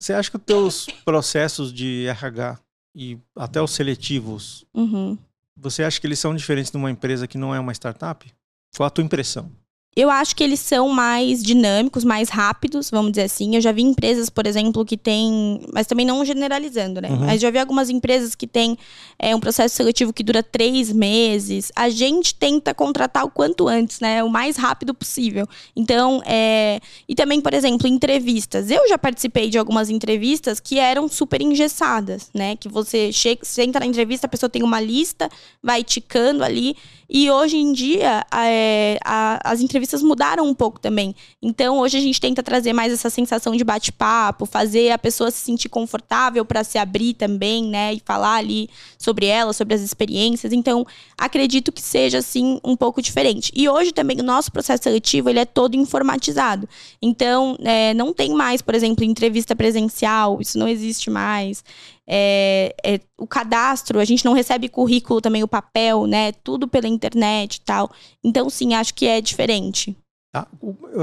Você 0.00 0.12
acha 0.12 0.30
que 0.30 0.36
os 0.36 0.42
teus 0.44 0.86
processos 1.04 1.72
de 1.72 2.06
RH 2.06 2.58
e 2.94 3.18
até 3.36 3.60
os 3.60 3.70
seletivos, 3.72 4.64
Uhum. 4.74 5.16
você 5.56 5.82
acha 5.82 6.00
que 6.00 6.06
eles 6.06 6.18
são 6.18 6.34
diferentes 6.34 6.70
de 6.70 6.76
uma 6.76 6.90
empresa 6.90 7.26
que 7.26 7.38
não 7.38 7.54
é 7.54 7.58
uma 7.60 7.72
startup? 7.72 8.30
Qual 8.76 8.86
a 8.86 8.90
tua 8.90 9.04
impressão? 9.04 9.50
Eu 9.96 10.10
acho 10.10 10.34
que 10.34 10.42
eles 10.42 10.58
são 10.58 10.88
mais 10.88 11.42
dinâmicos, 11.42 12.02
mais 12.02 12.28
rápidos, 12.28 12.90
vamos 12.90 13.12
dizer 13.12 13.22
assim. 13.22 13.54
Eu 13.54 13.60
já 13.60 13.70
vi 13.70 13.82
empresas, 13.82 14.28
por 14.28 14.44
exemplo, 14.46 14.84
que 14.84 14.96
têm. 14.96 15.60
Mas 15.72 15.86
também 15.86 16.04
não 16.04 16.24
generalizando, 16.24 17.00
né? 17.00 17.10
Uhum. 17.10 17.18
Mas 17.26 17.40
já 17.40 17.48
vi 17.50 17.58
algumas 17.58 17.88
empresas 17.90 18.34
que 18.34 18.46
têm 18.46 18.76
é, 19.18 19.36
um 19.36 19.40
processo 19.40 19.76
seletivo 19.76 20.12
que 20.12 20.24
dura 20.24 20.42
três 20.42 20.90
meses. 20.92 21.70
A 21.76 21.88
gente 21.88 22.34
tenta 22.34 22.74
contratar 22.74 23.24
o 23.24 23.30
quanto 23.30 23.68
antes, 23.68 24.00
né? 24.00 24.22
O 24.24 24.28
mais 24.28 24.56
rápido 24.56 24.92
possível. 24.94 25.46
Então, 25.76 26.20
é. 26.26 26.80
E 27.08 27.14
também, 27.14 27.40
por 27.40 27.54
exemplo, 27.54 27.86
entrevistas. 27.86 28.70
Eu 28.70 28.88
já 28.88 28.98
participei 28.98 29.48
de 29.48 29.58
algumas 29.58 29.90
entrevistas 29.90 30.58
que 30.58 30.78
eram 30.78 31.08
super 31.08 31.40
engessadas, 31.40 32.30
né? 32.34 32.56
Que 32.56 32.68
você 32.68 33.12
chega, 33.12 33.44
senta 33.44 33.78
na 33.78 33.86
entrevista, 33.86 34.26
a 34.26 34.30
pessoa 34.30 34.50
tem 34.50 34.62
uma 34.64 34.80
lista, 34.80 35.28
vai 35.62 35.84
ticando 35.84 36.42
ali. 36.42 36.76
E 37.08 37.30
hoje 37.30 37.56
em 37.58 37.70
dia, 37.72 38.24
é, 38.34 38.98
a- 39.04 39.38
as 39.44 39.60
entrevistas 39.60 39.83
mudaram 40.02 40.46
um 40.46 40.54
pouco 40.54 40.80
também. 40.80 41.14
Então, 41.42 41.78
hoje 41.78 41.96
a 41.98 42.00
gente 42.00 42.20
tenta 42.20 42.42
trazer 42.42 42.72
mais 42.72 42.92
essa 42.92 43.10
sensação 43.10 43.56
de 43.56 43.64
bate-papo, 43.64 44.46
fazer 44.46 44.90
a 44.90 44.98
pessoa 44.98 45.30
se 45.30 45.38
sentir 45.38 45.68
confortável 45.68 46.44
para 46.44 46.64
se 46.64 46.78
abrir 46.78 47.14
também, 47.14 47.64
né? 47.64 47.94
E 47.94 48.02
falar 48.04 48.36
ali 48.36 48.68
sobre 48.98 49.26
ela, 49.26 49.52
sobre 49.52 49.74
as 49.74 49.80
experiências. 49.80 50.52
Então, 50.52 50.86
acredito 51.18 51.72
que 51.72 51.82
seja, 51.82 52.18
assim, 52.18 52.60
um 52.64 52.76
pouco 52.76 53.02
diferente. 53.02 53.52
E 53.54 53.68
hoje 53.68 53.92
também, 53.92 54.20
o 54.20 54.24
nosso 54.24 54.50
processo 54.50 54.84
seletivo, 54.84 55.28
ele 55.28 55.40
é 55.40 55.44
todo 55.44 55.76
informatizado. 55.76 56.68
Então, 57.00 57.56
é, 57.60 57.92
não 57.94 58.12
tem 58.12 58.34
mais, 58.34 58.62
por 58.62 58.74
exemplo, 58.74 59.04
entrevista 59.04 59.54
presencial, 59.54 60.38
isso 60.40 60.58
não 60.58 60.68
existe 60.68 61.10
mais. 61.10 61.64
É, 62.06 62.74
é, 62.84 63.00
o 63.18 63.26
cadastro, 63.26 63.98
a 63.98 64.04
gente 64.04 64.24
não 64.24 64.32
recebe 64.32 64.68
currículo 64.68 65.20
também, 65.20 65.42
o 65.42 65.48
papel, 65.48 66.06
né? 66.06 66.32
Tudo 66.32 66.68
pela 66.68 66.88
internet 66.88 67.56
e 67.56 67.60
tal. 67.62 67.90
Então, 68.22 68.50
sim, 68.50 68.74
acho 68.74 68.94
que 68.94 69.06
é 69.06 69.20
diferente. 69.20 69.96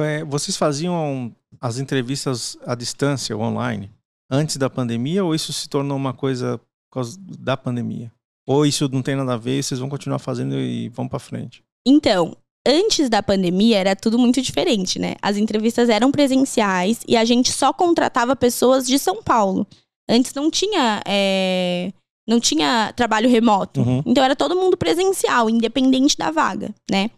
É, 0.03 0.23
vocês 0.25 0.57
faziam 0.57 1.33
as 1.59 1.79
entrevistas 1.79 2.57
à 2.65 2.75
distância, 2.75 3.37
online, 3.37 3.89
antes 4.29 4.57
da 4.57 4.69
pandemia 4.69 5.23
ou 5.23 5.33
isso 5.33 5.53
se 5.53 5.69
tornou 5.69 5.97
uma 5.97 6.13
coisa 6.13 6.57
por 6.57 6.95
causa 6.95 7.17
da 7.39 7.55
pandemia? 7.55 8.11
Ou 8.47 8.65
isso 8.65 8.89
não 8.89 9.01
tem 9.01 9.15
nada 9.15 9.33
a 9.33 9.37
ver 9.37 9.59
e 9.59 9.63
vocês 9.63 9.79
vão 9.79 9.89
continuar 9.89 10.19
fazendo 10.19 10.55
e 10.55 10.89
vão 10.89 11.07
pra 11.07 11.19
frente? 11.19 11.63
Então, 11.87 12.35
antes 12.67 13.09
da 13.09 13.23
pandemia 13.23 13.77
era 13.77 13.95
tudo 13.95 14.19
muito 14.19 14.41
diferente, 14.41 14.99
né? 14.99 15.15
As 15.21 15.37
entrevistas 15.37 15.89
eram 15.89 16.11
presenciais 16.11 16.99
e 17.07 17.15
a 17.15 17.23
gente 17.23 17.51
só 17.51 17.71
contratava 17.71 18.35
pessoas 18.35 18.85
de 18.85 18.99
São 18.99 19.23
Paulo. 19.23 19.65
Antes 20.11 20.33
não 20.33 20.51
tinha. 20.51 21.01
é, 21.07 21.91
Não 22.27 22.39
tinha 22.39 22.93
trabalho 22.95 23.29
remoto. 23.29 23.81
Uhum. 23.81 24.03
Então 24.05 24.23
era 24.23 24.35
todo 24.35 24.55
mundo 24.55 24.77
presencial, 24.77 25.49
independente 25.49 26.17
da 26.17 26.29
vaga, 26.31 26.69
né? 26.89 27.09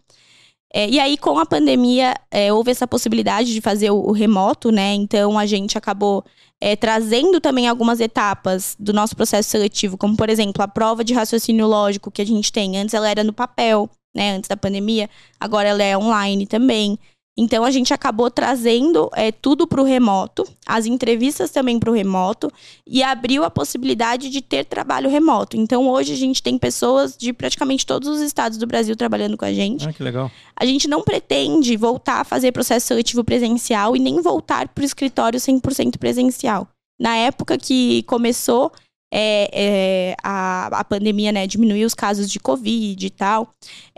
É, 0.76 0.88
e 0.88 0.98
aí, 0.98 1.16
com 1.16 1.38
a 1.38 1.46
pandemia, 1.46 2.14
é, 2.32 2.52
houve 2.52 2.72
essa 2.72 2.84
possibilidade 2.84 3.52
de 3.54 3.60
fazer 3.60 3.90
o, 3.92 4.08
o 4.08 4.10
remoto, 4.12 4.72
né? 4.72 4.92
Então, 4.94 5.38
a 5.38 5.46
gente 5.46 5.78
acabou 5.78 6.24
é, 6.60 6.74
trazendo 6.74 7.40
também 7.40 7.68
algumas 7.68 8.00
etapas 8.00 8.74
do 8.76 8.92
nosso 8.92 9.14
processo 9.14 9.50
seletivo, 9.50 9.96
como, 9.96 10.16
por 10.16 10.28
exemplo, 10.28 10.60
a 10.62 10.66
prova 10.66 11.04
de 11.04 11.14
raciocínio 11.14 11.68
lógico 11.68 12.10
que 12.10 12.22
a 12.22 12.26
gente 12.26 12.52
tem. 12.52 12.76
Antes 12.76 12.92
ela 12.92 13.08
era 13.08 13.22
no 13.22 13.32
papel, 13.32 13.88
né? 14.16 14.32
Antes 14.32 14.48
da 14.48 14.56
pandemia, 14.56 15.08
agora 15.38 15.68
ela 15.68 15.82
é 15.82 15.96
online 15.96 16.44
também. 16.44 16.98
Então 17.36 17.64
a 17.64 17.70
gente 17.70 17.92
acabou 17.92 18.30
trazendo 18.30 19.10
é, 19.14 19.32
tudo 19.32 19.66
para 19.66 19.80
o 19.80 19.84
remoto, 19.84 20.46
as 20.64 20.86
entrevistas 20.86 21.50
também 21.50 21.80
para 21.80 21.90
o 21.90 21.94
remoto 21.94 22.50
e 22.86 23.02
abriu 23.02 23.42
a 23.42 23.50
possibilidade 23.50 24.30
de 24.30 24.40
ter 24.40 24.64
trabalho 24.64 25.10
remoto. 25.10 25.56
Então 25.56 25.88
hoje 25.88 26.12
a 26.12 26.16
gente 26.16 26.40
tem 26.40 26.56
pessoas 26.56 27.16
de 27.16 27.32
praticamente 27.32 27.84
todos 27.84 28.08
os 28.08 28.20
estados 28.20 28.56
do 28.56 28.66
Brasil 28.66 28.94
trabalhando 28.94 29.36
com 29.36 29.44
a 29.44 29.52
gente. 29.52 29.88
Ah, 29.88 29.92
que 29.92 30.02
legal. 30.02 30.30
A 30.54 30.64
gente 30.64 30.86
não 30.86 31.02
pretende 31.02 31.76
voltar 31.76 32.20
a 32.20 32.24
fazer 32.24 32.52
processo 32.52 32.86
seletivo 32.86 33.24
presencial 33.24 33.96
e 33.96 33.98
nem 33.98 34.20
voltar 34.20 34.68
para 34.68 34.82
o 34.82 34.84
escritório 34.84 35.40
100% 35.40 35.98
presencial. 35.98 36.68
Na 37.00 37.16
época 37.16 37.58
que 37.58 38.04
começou 38.04 38.70
é, 39.16 39.48
é, 39.52 40.16
a, 40.24 40.66
a 40.80 40.84
pandemia 40.84 41.30
né, 41.30 41.46
diminuiu 41.46 41.86
os 41.86 41.94
casos 41.94 42.28
de 42.28 42.40
Covid 42.40 43.06
e 43.06 43.10
tal, 43.10 43.48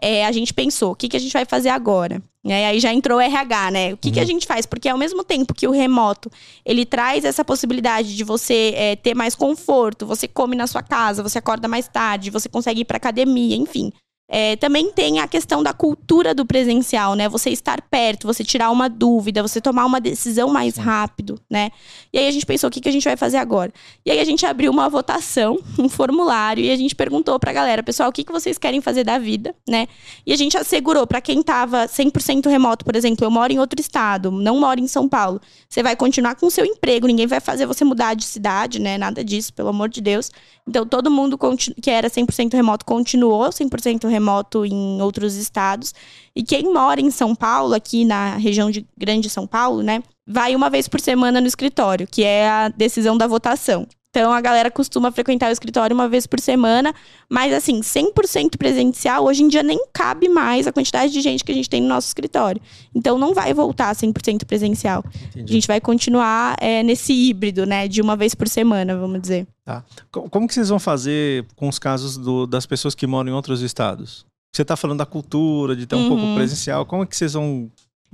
é, 0.01 0.27
a 0.27 0.31
gente 0.31 0.53
pensou, 0.53 0.93
o 0.93 0.95
que, 0.95 1.09
que 1.09 1.17
a 1.17 1.21
gente 1.21 1.33
vai 1.33 1.47
fazer 1.47 1.71
agora? 1.71 2.23
E 2.45 2.53
aí 2.53 2.79
já 2.79 2.93
entrou 2.93 3.19
o 3.19 3.21
RH, 3.21 3.71
né? 3.71 3.95
O 3.95 3.97
que, 3.97 4.09
uhum. 4.09 4.15
que 4.15 4.21
a 4.21 4.23
uhum. 4.23 4.29
gente 4.29 4.47
faz? 4.47 4.67
Porque 4.67 4.89
ao 4.89 4.99
mesmo 4.99 5.25
tempo 5.25 5.55
que 5.55 5.67
o 5.67 5.73
remoto, 5.73 6.31
ele 6.65 6.85
traz 6.85 7.25
essa 7.25 7.45
possibilidade 7.45 8.15
de 8.15 8.23
você 8.23 8.73
é, 8.77 8.95
ter 8.95 9.15
mais 9.15 9.35
conforto, 9.35 10.07
você 10.07 10.29
come 10.29 10.55
na 10.55 10.67
sua 10.67 10.83
casa, 10.83 11.23
você 11.23 11.39
acorda 11.39 11.67
mais 11.67 11.89
tarde, 11.89 12.31
você 12.31 12.49
consegue 12.49 12.83
ir 12.83 12.85
para 12.85 12.99
academia, 12.99 13.57
enfim. 13.57 13.91
É, 14.29 14.57
também 14.57 14.91
tem 14.91 15.21
a 15.21 15.29
questão 15.29 15.63
da 15.63 15.73
cultura 15.73 16.35
do 16.35 16.45
presencial, 16.45 17.15
né? 17.15 17.29
Você 17.29 17.51
estar 17.51 17.81
perto, 17.83 18.27
você 18.27 18.43
tirar 18.43 18.71
uma 18.73 18.89
dúvida, 18.89 19.41
você 19.41 19.61
tomar 19.61 19.87
uma 19.87 20.01
decisão 20.01 20.49
mais 20.49 20.77
rápido, 20.77 21.41
né? 21.49 21.71
E 22.13 22.19
aí 22.19 22.27
a 22.27 22.31
gente 22.33 22.45
pensou, 22.45 22.69
o 22.69 22.71
que, 22.71 22.81
que 22.81 22.89
a 22.89 22.93
gente 22.93 23.05
vai 23.05 23.17
fazer 23.17 23.37
agora? 23.37 23.73
E 24.05 24.11
aí 24.11 24.19
a 24.19 24.25
gente 24.25 24.45
abriu 24.45 24.73
uma 24.73 24.89
votação, 24.89 25.61
um 25.79 25.89
formulário, 25.89 26.65
e 26.65 26.73
a 26.73 26.77
gente 26.77 26.95
perguntou 26.95 27.39
pra 27.39 27.53
galera, 27.53 27.85
pessoal, 27.85 28.09
o 28.09 28.13
que, 28.13 28.25
que 28.25 28.33
vocês 28.33 28.59
querem 28.59 28.81
fazer 28.81 29.05
da 29.05 29.17
vida, 29.17 29.55
né? 29.69 29.87
E 30.27 30.33
a 30.33 30.37
gente 30.37 30.59
assegurou 30.59 31.07
para 31.07 31.21
quem 31.21 31.41
tava 31.41 31.87
100% 31.87 32.49
remoto, 32.51 32.85
por 32.85 32.97
exemplo, 32.97 33.25
eu 33.25 33.31
moro 33.31 33.53
em 33.53 33.61
outro 33.61 33.81
estado, 33.81 34.33
não 34.33 34.59
moro 34.59 34.81
em 34.81 34.89
São 34.89 35.09
Paulo. 35.09 35.41
Você 35.69 35.85
vai 35.85 35.95
continuar 35.95 36.35
com 36.35 36.47
o 36.47 36.51
seu 36.51 36.65
emprego, 36.65 37.07
ninguém 37.07 37.29
vai 37.29 37.39
fazer 37.39 37.65
você 37.65 37.85
mudar 37.85 38.15
de 38.15 38.25
cidade, 38.25 38.81
né? 38.81 38.99
Nada 38.99 39.23
disso, 39.23 39.55
pelo 39.55 39.69
amor 39.69 39.89
de 39.89 40.01
Deus. 40.01 40.33
Então 40.69 40.85
todo 40.85 41.11
mundo 41.11 41.39
que 41.81 41.91
era 41.91 42.11
100% 42.11 42.53
remoto 42.55 42.85
continuou 42.85 43.49
100% 43.51 44.09
remoto 44.09 44.65
em 44.67 45.01
outros 45.01 45.37
estados. 45.37 45.95
E 46.35 46.43
quem 46.43 46.73
mora 46.73 47.01
em 47.01 47.11
São 47.11 47.35
Paulo, 47.35 47.75
aqui 47.75 48.05
na 48.05 48.37
região 48.37 48.71
de 48.71 48.85
Grande 48.99 49.31
São 49.31 49.47
Paulo, 49.47 49.83
né, 49.83 50.03
vai 50.27 50.57
uma 50.57 50.69
vez 50.69 50.89
por 50.89 51.01
semana 51.01 51.41
no 51.41 51.47
escritório, 51.47 52.07
que 52.07 52.25
é 52.25 52.49
a 52.49 52.69
decisão 52.69 53.17
da 53.17 53.29
votação. 53.29 53.87
Então 54.17 54.33
a 54.33 54.41
galera 54.41 54.71
costuma 54.71 55.13
frequentar 55.13 55.51
o 55.51 55.53
escritório 55.53 55.93
uma 55.93 56.09
vez 56.09 56.27
por 56.27 56.41
semana, 56.41 56.95
mas 57.29 57.53
assim, 57.53 57.81
100% 57.81 58.57
presencial, 58.57 59.27
hoje 59.27 59.43
em 59.43 59.49
dia 59.49 59.63
nem 59.63 59.79
cabe 59.93 60.27
mais 60.27 60.67
a 60.67 60.73
quantidade 60.73 61.13
de 61.13 61.21
gente 61.21 61.45
que 61.45 61.53
a 61.53 61.55
gente 61.55 61.69
tem 61.69 61.83
no 61.83 61.89
nosso 61.89 62.09
escritório. 62.09 62.59
Então 62.95 63.19
não 63.19 63.35
vai 63.35 63.53
voltar 63.53 63.95
100% 63.95 64.47
presencial. 64.47 65.05
Entendi. 65.29 65.53
A 65.53 65.53
gente 65.53 65.67
vai 65.67 65.83
continuar 65.83 66.57
é, 66.63 66.83
nesse 66.83 67.13
híbrido, 67.13 67.67
né, 67.67 67.87
de 67.87 68.01
uma 68.01 68.17
vez 68.17 68.35
por 68.35 68.49
semana, 68.49 68.97
vamos 68.97 69.21
dizer. 69.21 69.47
Tá. 69.63 69.85
Como 70.11 70.49
que 70.49 70.55
vocês 70.55 70.71
vão 70.71 70.79
fazer 70.79 71.45
com 71.55 71.69
os 71.69 71.79
casos 71.79 72.17
do, 72.17 72.47
das 72.47 72.65
pessoas 72.65 72.95
que 72.95 73.07
moram 73.07 73.29
em 73.29 73.35
outros 73.35 73.61
estados? 73.61 74.25
Você 74.51 74.63
está 74.63 74.77
falando 74.77 74.97
da 74.97 75.07
cultura, 75.07 75.77
de 75.77 75.85
ter 75.85 75.95
um 75.95 76.05
uhum. 76.05 76.09
pouco 76.09 76.35
presencial. 76.37 76.87
Como 76.87 77.03
é 77.03 77.07
que 77.07 77.15
vocês 77.15 77.35
vão 77.35 77.71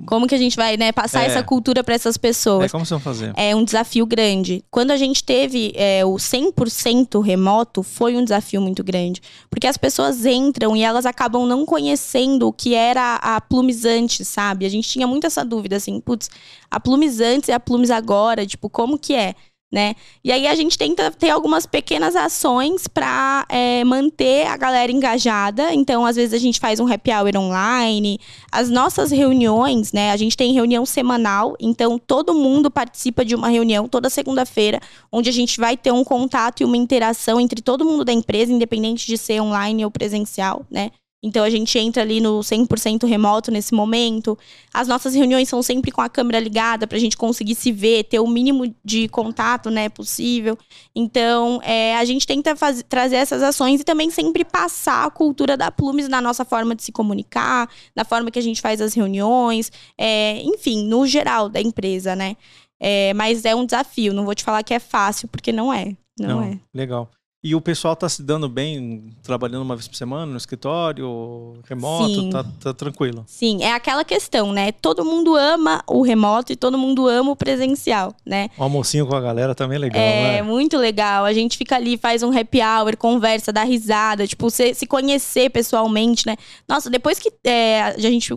como 0.07 0.27
que 0.27 0.35
a 0.35 0.39
gente 0.39 0.57
vai 0.57 0.77
né, 0.77 0.91
passar 0.91 1.23
é. 1.23 1.27
essa 1.27 1.43
cultura 1.43 1.85
para 1.85 1.95
essas 1.95 2.17
pessoas? 2.17 2.65
É, 2.65 2.69
como 2.69 2.85
vocês 2.85 2.91
vão 2.91 3.01
fazer? 3.01 3.33
É 3.37 3.55
um 3.55 3.63
desafio 3.63 4.05
grande. 4.07 4.65
Quando 4.71 4.91
a 4.91 4.97
gente 4.97 5.23
teve 5.23 5.73
é, 5.77 6.05
o 6.05 6.15
100% 6.15 7.23
remoto, 7.23 7.83
foi 7.83 8.17
um 8.17 8.25
desafio 8.25 8.61
muito 8.61 8.83
grande. 8.83 9.21
Porque 9.49 9.67
as 9.67 9.77
pessoas 9.77 10.27
entram 10.27 10.77
e 10.77 10.83
elas 10.83 11.07
acabam 11.07 11.47
não 11.47 11.65
conhecendo 11.65 12.49
o 12.49 12.53
que 12.53 12.75
era 12.75 13.17
a 13.17 13.41
plumizante, 13.41 14.25
sabe? 14.25 14.67
A 14.67 14.69
gente 14.69 14.89
tinha 14.89 15.07
muito 15.07 15.27
essa 15.27 15.45
dúvida, 15.45 15.77
assim, 15.77 16.01
putz, 16.01 16.29
a 16.71 16.81
plumizante 16.81 17.51
e 17.51 17.55
a 17.55 17.61
plumes 17.61 17.91
agora, 17.91 18.47
tipo, 18.47 18.69
como 18.69 18.99
que 18.99 19.15
é? 19.15 19.35
Né? 19.73 19.95
E 20.23 20.31
aí 20.31 20.47
a 20.47 20.55
gente 20.55 20.77
tenta 20.77 21.11
ter 21.11 21.31
algumas 21.31 21.65
pequenas 21.65 22.15
ações 22.15 22.87
para 22.87 23.47
é, 23.49 23.83
manter 23.85 24.47
a 24.47 24.57
galera 24.59 24.93
engajada. 24.93 25.73
Então, 25.73 26.05
às 26.05 26.17
vezes 26.17 26.35
a 26.35 26.39
gente 26.39 26.61
faz 26.61 26.79
um 26.79 26.93
happy 26.93 27.11
hour 27.11 27.35
online. 27.39 28.21
As 28.53 28.69
nossas 28.69 29.11
reuniões, 29.11 29.91
né? 29.91 30.13
A 30.13 30.17
gente 30.19 30.37
tem 30.37 30.53
reunião 30.53 30.85
semanal, 30.85 31.57
então 31.59 31.99
todo 31.99 32.35
mundo 32.35 32.71
participa 32.71 33.25
de 33.25 33.35
uma 33.35 33.49
reunião 33.49 33.89
toda 33.89 34.11
segunda-feira, 34.11 34.79
onde 35.11 35.31
a 35.31 35.33
gente 35.33 35.59
vai 35.59 35.75
ter 35.75 35.91
um 35.91 36.05
contato 36.05 36.61
e 36.61 36.65
uma 36.65 36.77
interação 36.77 37.41
entre 37.41 37.63
todo 37.63 37.85
mundo 37.85 38.05
da 38.05 38.13
empresa, 38.13 38.53
independente 38.53 39.07
de 39.07 39.17
ser 39.17 39.41
online 39.41 39.85
ou 39.85 39.91
presencial, 39.91 40.67
né? 40.71 40.91
Então 41.23 41.45
a 41.45 41.51
gente 41.51 41.79
entra 41.79 42.03
ali 42.03 42.21
no 42.21 42.41
100% 42.41 43.07
remoto 43.07 43.53
nesse 43.53 43.73
momento. 43.73 44.37
As 44.75 44.89
nossas 44.89 45.15
reuniões 45.15 45.49
são 45.49 45.63
sempre 45.63 45.93
com 45.93 46.01
a 46.01 46.09
câmera 46.09 46.41
ligada 46.41 46.87
para 46.87 46.97
a 46.97 47.01
gente 47.01 47.17
conseguir 47.17 47.55
se 47.55 47.71
ver, 47.71 48.05
ter 48.05 48.19
o 48.19 48.27
mínimo 48.27 48.75
de 48.85 49.07
contato, 49.09 49.71
né, 49.71 49.89
possível. 49.89 50.59
Então 50.95 51.61
é, 51.63 51.97
a 51.97 52.05
gente 52.05 52.27
tenta 52.27 52.57
fazer, 52.57 52.83
trazer 52.85 53.17
essas 53.17 53.41
ações 53.43 53.81
e 53.81 53.85
também 53.85 54.11
sempre 54.11 54.45
passar 54.45 55.07
a 55.07 55.11
cultura 55.11 55.57
da 55.57 55.71
Plumes 55.71 56.09
na 56.09 56.21
nossa 56.21 56.45
forma 56.45 56.75
de 56.75 56.83
se 56.83 56.91
comunicar, 56.91 57.71
na 57.95 58.05
forma 58.05 58.31
que 58.31 58.39
a 58.39 58.43
gente 58.43 58.61
faz 58.61 58.81
as 58.81 58.93
reuniões, 58.93 59.71
é, 59.97 60.43
enfim, 60.43 60.85
no 60.89 61.07
geral 61.07 61.49
da 61.49 61.61
empresa, 61.61 62.17
né? 62.17 62.37
É, 62.81 63.15
mas 63.15 63.45
é 63.45 63.55
um 63.55 63.65
desafio. 63.65 64.13
Não 64.13 64.25
vou 64.25 64.35
te 64.35 64.43
falar 64.43 64.65
que 64.65 64.75
é 64.75 64.81
fácil 64.81 65.29
porque 65.29 65.53
não 65.53 65.73
é. 65.73 65.97
Não, 66.19 66.41
não 66.41 66.43
é. 66.43 66.59
Legal. 66.75 67.09
E 67.45 67.57
o 67.57 67.61
pessoal 67.61 67.97
tá 67.97 68.09
se 68.09 68.23
dando 68.23 68.49
bem, 68.49 69.11
trabalhando 69.21 69.63
uma 69.63 69.75
vez 69.75 69.89
por 69.89 69.97
semana 69.97 70.27
no 70.27 70.37
escritório, 70.37 71.55
remoto, 71.69 72.31
tá, 72.31 72.45
tá, 72.61 72.73
tranquilo. 72.73 73.25
Sim, 73.27 73.65
é 73.65 73.73
aquela 73.73 74.05
questão, 74.05 74.53
né? 74.53 74.71
Todo 74.71 75.05
mundo 75.05 75.35
ama 75.35 75.83
o 75.89 76.03
remoto 76.03 76.53
e 76.53 76.57
todo 76.57 76.79
mundo 76.79 77.09
ama 77.09 77.33
o 77.33 77.37
presencial, 77.37 78.15
né? 78.25 78.49
O 78.57 78.63
almocinho 78.63 79.09
com 79.09 79.17
a 79.17 79.21
galera 79.21 79.57
também 79.57 79.75
é 79.75 79.81
legal, 79.81 80.01
É, 80.01 80.35
né? 80.35 80.43
muito 80.43 80.79
legal. 80.79 81.25
A 81.25 81.33
gente 81.33 81.59
fica 81.59 81.75
ali, 81.75 81.97
faz 81.97 82.23
um 82.23 82.31
happy 82.31 82.61
hour, 82.61 82.97
conversa, 82.97 83.53
dá 83.53 83.65
risada, 83.65 84.25
tipo, 84.25 84.49
se, 84.49 84.73
se 84.75 84.87
conhecer 84.87 85.51
pessoalmente, 85.51 86.25
né? 86.25 86.37
Nossa, 86.69 86.89
depois 86.89 87.19
que 87.19 87.33
é, 87.43 87.83
a 87.83 87.99
gente 87.99 88.33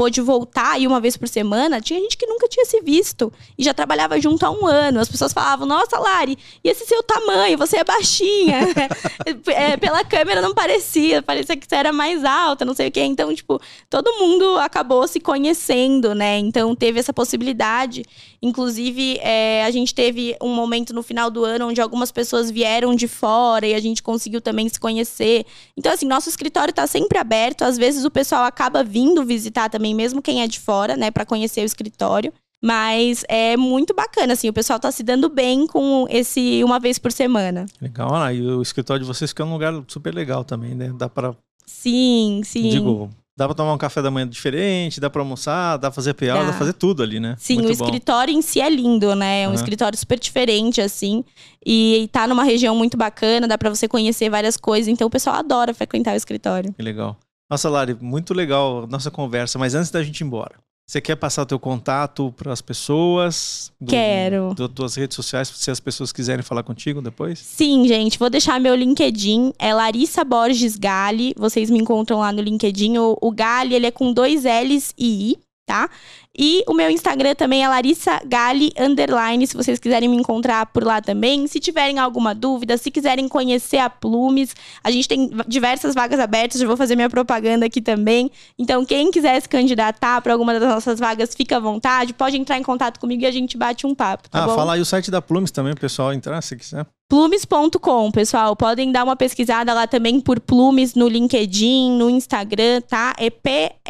pôde 0.00 0.22
voltar 0.22 0.72
aí 0.76 0.86
uma 0.86 0.98
vez 0.98 1.14
por 1.14 1.28
semana, 1.28 1.78
tinha 1.78 2.00
gente 2.00 2.16
que 2.16 2.24
nunca 2.24 2.48
tinha 2.48 2.64
se 2.64 2.80
visto 2.80 3.30
e 3.58 3.62
já 3.62 3.74
trabalhava 3.74 4.18
junto 4.18 4.46
há 4.46 4.50
um 4.50 4.66
ano. 4.66 4.98
As 4.98 5.10
pessoas 5.10 5.30
falavam: 5.30 5.66
Nossa, 5.66 5.98
Lari, 5.98 6.38
e 6.64 6.70
esse 6.70 6.86
seu 6.86 7.02
tamanho? 7.02 7.58
Você 7.58 7.76
é 7.76 7.84
baixinha. 7.84 8.60
é, 9.54 9.76
pela 9.76 10.02
câmera 10.02 10.40
não 10.40 10.54
parecia, 10.54 11.20
parecia 11.20 11.54
que 11.54 11.66
você 11.68 11.74
era 11.74 11.92
mais 11.92 12.24
alta, 12.24 12.64
não 12.64 12.72
sei 12.72 12.88
o 12.88 12.90
quê. 12.90 13.02
Então, 13.02 13.34
tipo, 13.34 13.60
todo 13.90 14.10
mundo 14.14 14.56
acabou 14.56 15.06
se 15.06 15.20
conhecendo, 15.20 16.14
né? 16.14 16.38
Então, 16.38 16.74
teve 16.74 16.98
essa 16.98 17.12
possibilidade. 17.12 18.02
Inclusive, 18.42 19.18
é, 19.18 19.64
a 19.64 19.70
gente 19.70 19.94
teve 19.94 20.34
um 20.42 20.54
momento 20.54 20.94
no 20.94 21.02
final 21.02 21.30
do 21.30 21.44
ano 21.44 21.68
onde 21.68 21.80
algumas 21.80 22.10
pessoas 22.10 22.50
vieram 22.50 22.94
de 22.94 23.06
fora 23.06 23.66
e 23.66 23.74
a 23.74 23.80
gente 23.80 24.02
conseguiu 24.02 24.40
também 24.40 24.68
se 24.68 24.80
conhecer. 24.80 25.44
Então, 25.76 25.92
assim, 25.92 26.06
nosso 26.06 26.28
escritório 26.28 26.70
está 26.70 26.86
sempre 26.86 27.18
aberto. 27.18 27.62
Às 27.62 27.76
vezes 27.76 28.04
o 28.04 28.10
pessoal 28.10 28.44
acaba 28.44 28.82
vindo 28.82 29.24
visitar 29.24 29.68
também 29.68 29.94
mesmo 29.94 30.22
quem 30.22 30.42
é 30.42 30.46
de 30.46 30.58
fora, 30.58 30.96
né, 30.96 31.10
para 31.10 31.26
conhecer 31.26 31.60
o 31.60 31.66
escritório. 31.66 32.32
Mas 32.62 33.24
é 33.28 33.56
muito 33.56 33.94
bacana, 33.94 34.34
assim, 34.34 34.48
o 34.48 34.52
pessoal 34.52 34.78
tá 34.78 34.92
se 34.92 35.02
dando 35.02 35.30
bem 35.30 35.66
com 35.66 36.06
esse 36.10 36.62
uma 36.62 36.78
vez 36.78 36.98
por 36.98 37.10
semana. 37.10 37.64
Legal, 37.80 38.14
ah, 38.14 38.32
e 38.34 38.42
o 38.42 38.60
escritório 38.60 39.02
de 39.02 39.08
vocês 39.08 39.30
fica 39.30 39.42
é 39.42 39.46
um 39.46 39.52
lugar 39.52 39.72
super 39.88 40.14
legal 40.14 40.44
também, 40.44 40.74
né? 40.74 40.92
Dá 40.94 41.08
para 41.08 41.34
Sim, 41.66 42.42
sim. 42.44 42.68
Digo, 42.68 43.08
dá 43.40 43.46
pra 43.46 43.54
tomar 43.54 43.72
um 43.72 43.78
café 43.78 44.02
da 44.02 44.10
manhã 44.10 44.28
diferente, 44.28 45.00
dá 45.00 45.08
pra 45.08 45.22
almoçar, 45.22 45.78
dá 45.78 45.90
pra 45.90 45.92
fazer 45.92 46.12
PA, 46.12 46.26
dá, 46.26 46.44
pra 46.44 46.52
fazer 46.52 46.74
tudo 46.74 47.02
ali, 47.02 47.18
né? 47.18 47.36
Sim, 47.38 47.54
Muito 47.54 47.72
o 47.72 47.76
bom. 47.78 47.84
escritório 47.86 48.34
em 48.34 48.42
si 48.42 48.60
é 48.60 48.68
lindo, 48.68 49.14
né? 49.14 49.44
É 49.44 49.46
um 49.46 49.50
uhum. 49.50 49.54
escritório 49.54 49.96
super 49.96 50.18
diferente, 50.18 50.78
assim. 50.78 51.24
E 51.64 52.10
tá 52.12 52.28
numa 52.28 52.44
região 52.44 52.76
muito 52.76 52.98
bacana, 52.98 53.48
dá 53.48 53.56
pra 53.56 53.70
você 53.70 53.88
conhecer 53.88 54.28
várias 54.28 54.58
coisas. 54.58 54.88
Então 54.88 55.06
o 55.06 55.10
pessoal 55.10 55.36
adora 55.36 55.72
frequentar 55.72 56.12
o 56.12 56.16
escritório. 56.18 56.74
Que 56.74 56.82
legal. 56.82 57.16
Nossa, 57.50 57.70
Lari, 57.70 57.96
muito 57.98 58.34
legal 58.34 58.84
a 58.84 58.86
nossa 58.86 59.10
conversa, 59.10 59.58
mas 59.58 59.74
antes 59.74 59.90
da 59.90 60.02
gente 60.02 60.20
ir 60.20 60.24
embora, 60.24 60.56
você 60.90 61.00
quer 61.00 61.14
passar 61.14 61.42
o 61.42 61.46
teu 61.46 61.58
contato 61.58 62.34
para 62.36 62.52
as 62.52 62.60
pessoas? 62.60 63.70
Do, 63.80 63.90
Quero. 63.90 64.54
Das 64.54 64.68
tuas 64.74 64.94
redes 64.96 65.14
sociais, 65.14 65.46
se 65.46 65.70
as 65.70 65.78
pessoas 65.78 66.10
quiserem 66.10 66.42
falar 66.42 66.64
contigo 66.64 67.00
depois? 67.00 67.38
Sim, 67.38 67.86
gente. 67.86 68.18
Vou 68.18 68.28
deixar 68.28 68.58
meu 68.58 68.74
LinkedIn. 68.74 69.52
É 69.56 69.72
Larissa 69.72 70.24
Borges 70.24 70.76
Gali. 70.76 71.32
Vocês 71.38 71.70
me 71.70 71.78
encontram 71.78 72.18
lá 72.18 72.32
no 72.32 72.42
LinkedIn. 72.42 72.98
O, 72.98 73.16
o 73.20 73.30
Gali, 73.30 73.76
ele 73.76 73.86
é 73.86 73.92
com 73.92 74.12
dois 74.12 74.42
L's 74.42 74.92
e 74.98 75.30
I 75.30 75.38
tá? 75.70 75.88
E 76.36 76.64
o 76.66 76.74
meu 76.74 76.90
Instagram 76.90 77.34
também 77.34 77.62
é 77.62 77.68
Larissa 77.68 78.20
Gali 78.26 78.72
underline, 78.78 79.46
se 79.46 79.56
vocês 79.56 79.78
quiserem 79.78 80.08
me 80.08 80.16
encontrar 80.16 80.66
por 80.66 80.82
lá 80.82 81.00
também. 81.00 81.46
Se 81.46 81.60
tiverem 81.60 81.98
alguma 81.98 82.34
dúvida, 82.34 82.76
se 82.76 82.90
quiserem 82.90 83.28
conhecer 83.28 83.78
a 83.78 83.88
Plumes, 83.88 84.54
a 84.82 84.90
gente 84.90 85.06
tem 85.06 85.30
diversas 85.46 85.94
vagas 85.94 86.18
abertas, 86.18 86.60
já 86.60 86.66
vou 86.66 86.76
fazer 86.76 86.96
minha 86.96 87.10
propaganda 87.10 87.66
aqui 87.66 87.80
também. 87.80 88.30
Então, 88.58 88.84
quem 88.84 89.10
quiser 89.10 89.40
se 89.40 89.48
candidatar 89.48 90.20
para 90.20 90.32
alguma 90.32 90.58
das 90.58 90.68
nossas 90.68 90.98
vagas, 90.98 91.34
fica 91.34 91.56
à 91.56 91.60
vontade, 91.60 92.12
pode 92.12 92.36
entrar 92.36 92.58
em 92.58 92.62
contato 92.62 92.98
comigo 92.98 93.22
e 93.22 93.26
a 93.26 93.30
gente 93.30 93.56
bate 93.56 93.86
um 93.86 93.94
papo, 93.94 94.28
tá 94.28 94.42
ah, 94.42 94.46
bom? 94.46 94.54
fala 94.56 94.74
aí 94.74 94.80
o 94.80 94.84
site 94.84 95.10
da 95.10 95.22
Plumes 95.22 95.50
também, 95.50 95.74
pessoal 95.74 96.12
entrar 96.12 96.40
se 96.42 96.56
quiser. 96.56 96.86
Plumes.com, 97.10 98.12
pessoal. 98.12 98.54
Podem 98.54 98.92
dar 98.92 99.02
uma 99.02 99.16
pesquisada 99.16 99.74
lá 99.74 99.84
também 99.88 100.20
por 100.20 100.38
Plumes 100.38 100.94
no 100.94 101.08
LinkedIn, 101.08 101.98
no 101.98 102.08
Instagram, 102.08 102.80
tá? 102.82 103.12
É 103.18 103.28
P-L-O-O-M-E-S, 103.28 103.84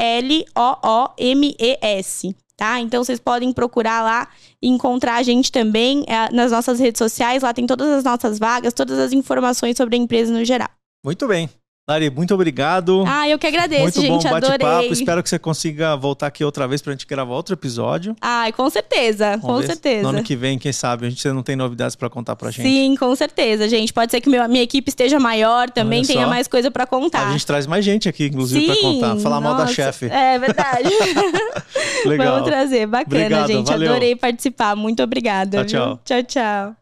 tá? 2.57 2.81
Então 2.81 3.05
vocês 3.05 3.21
podem 3.21 3.53
procurar 3.53 4.03
lá 4.03 4.27
e 4.63 4.69
encontrar 4.69 5.17
a 5.17 5.23
gente 5.23 5.53
também 5.53 6.03
é, 6.09 6.33
nas 6.33 6.51
nossas 6.51 6.81
redes 6.81 6.99
sociais. 6.99 7.43
Lá 7.43 7.53
tem 7.53 7.67
todas 7.67 7.91
as 7.91 8.03
nossas 8.03 8.39
vagas, 8.39 8.73
todas 8.73 8.99
as 8.99 9.13
informações 9.13 9.77
sobre 9.77 9.97
a 9.97 9.99
empresa 9.99 10.33
no 10.33 10.43
geral. 10.43 10.71
Muito 11.05 11.29
bem. 11.29 11.51
Lari, 11.89 12.09
muito 12.09 12.33
obrigado. 12.33 13.05
Ah, 13.07 13.29
eu 13.29 13.37
que 13.37 13.47
agradeço, 13.47 13.83
muito 13.83 14.01
gente. 14.01 14.29
bom 14.29 14.37
adorei. 14.37 14.89
Espero 14.91 15.23
que 15.23 15.29
você 15.29 15.39
consiga 15.41 15.97
voltar 15.97 16.29
aqui 16.29 16.45
outra 16.45 16.69
vez 16.69 16.81
pra 16.81 16.93
gente 16.93 17.05
gravar 17.05 17.35
outro 17.35 17.55
episódio. 17.55 18.15
Ai, 18.21 18.53
com 18.53 18.71
certeza, 18.71 19.37
Vamos 19.39 19.63
com 19.63 19.67
certeza. 19.67 20.03
No 20.03 20.11
ano 20.11 20.23
que 20.23 20.37
vem, 20.37 20.57
quem 20.57 20.73
sabe, 20.73 21.07
a 21.07 21.11
gente 21.11 21.27
não 21.29 21.43
tem 21.43 21.57
novidades 21.57 21.97
para 21.97 22.09
contar 22.09 22.37
pra 22.37 22.51
gente. 22.51 22.63
Sim, 22.63 22.95
com 22.97 23.15
certeza, 23.17 23.69
gente. 23.69 23.93
Pode 23.93 24.13
ser 24.13 24.21
que 24.21 24.31
meu, 24.31 24.49
minha 24.49 24.63
equipe 24.63 24.89
esteja 24.89 25.19
maior, 25.19 25.69
também 25.69 26.05
tenha 26.05 26.27
mais 26.29 26.47
coisa 26.47 26.71
para 26.71 26.87
contar. 26.87 27.29
A 27.29 27.33
gente 27.33 27.45
traz 27.45 27.67
mais 27.67 27.85
gente 27.85 28.09
aqui, 28.09 28.27
inclusive, 28.27 28.67
para 28.67 28.77
contar. 28.77 29.17
Falar 29.17 29.41
nossa, 29.41 29.55
mal 29.57 29.67
da 29.67 29.73
chefe. 29.73 30.07
É 30.07 30.39
verdade. 30.39 30.91
Legal. 32.07 32.35
Vamos 32.35 32.49
trazer. 32.49 32.87
Bacana, 32.87 33.25
Obrigado, 33.25 33.47
gente. 33.49 33.67
Valeu. 33.67 33.91
Adorei 33.91 34.15
participar. 34.15 34.77
Muito 34.77 35.03
obrigada. 35.03 35.65
Tchau, 35.65 35.99
tchau. 36.05 36.23
Tchau, 36.23 36.23
tchau. 36.23 36.77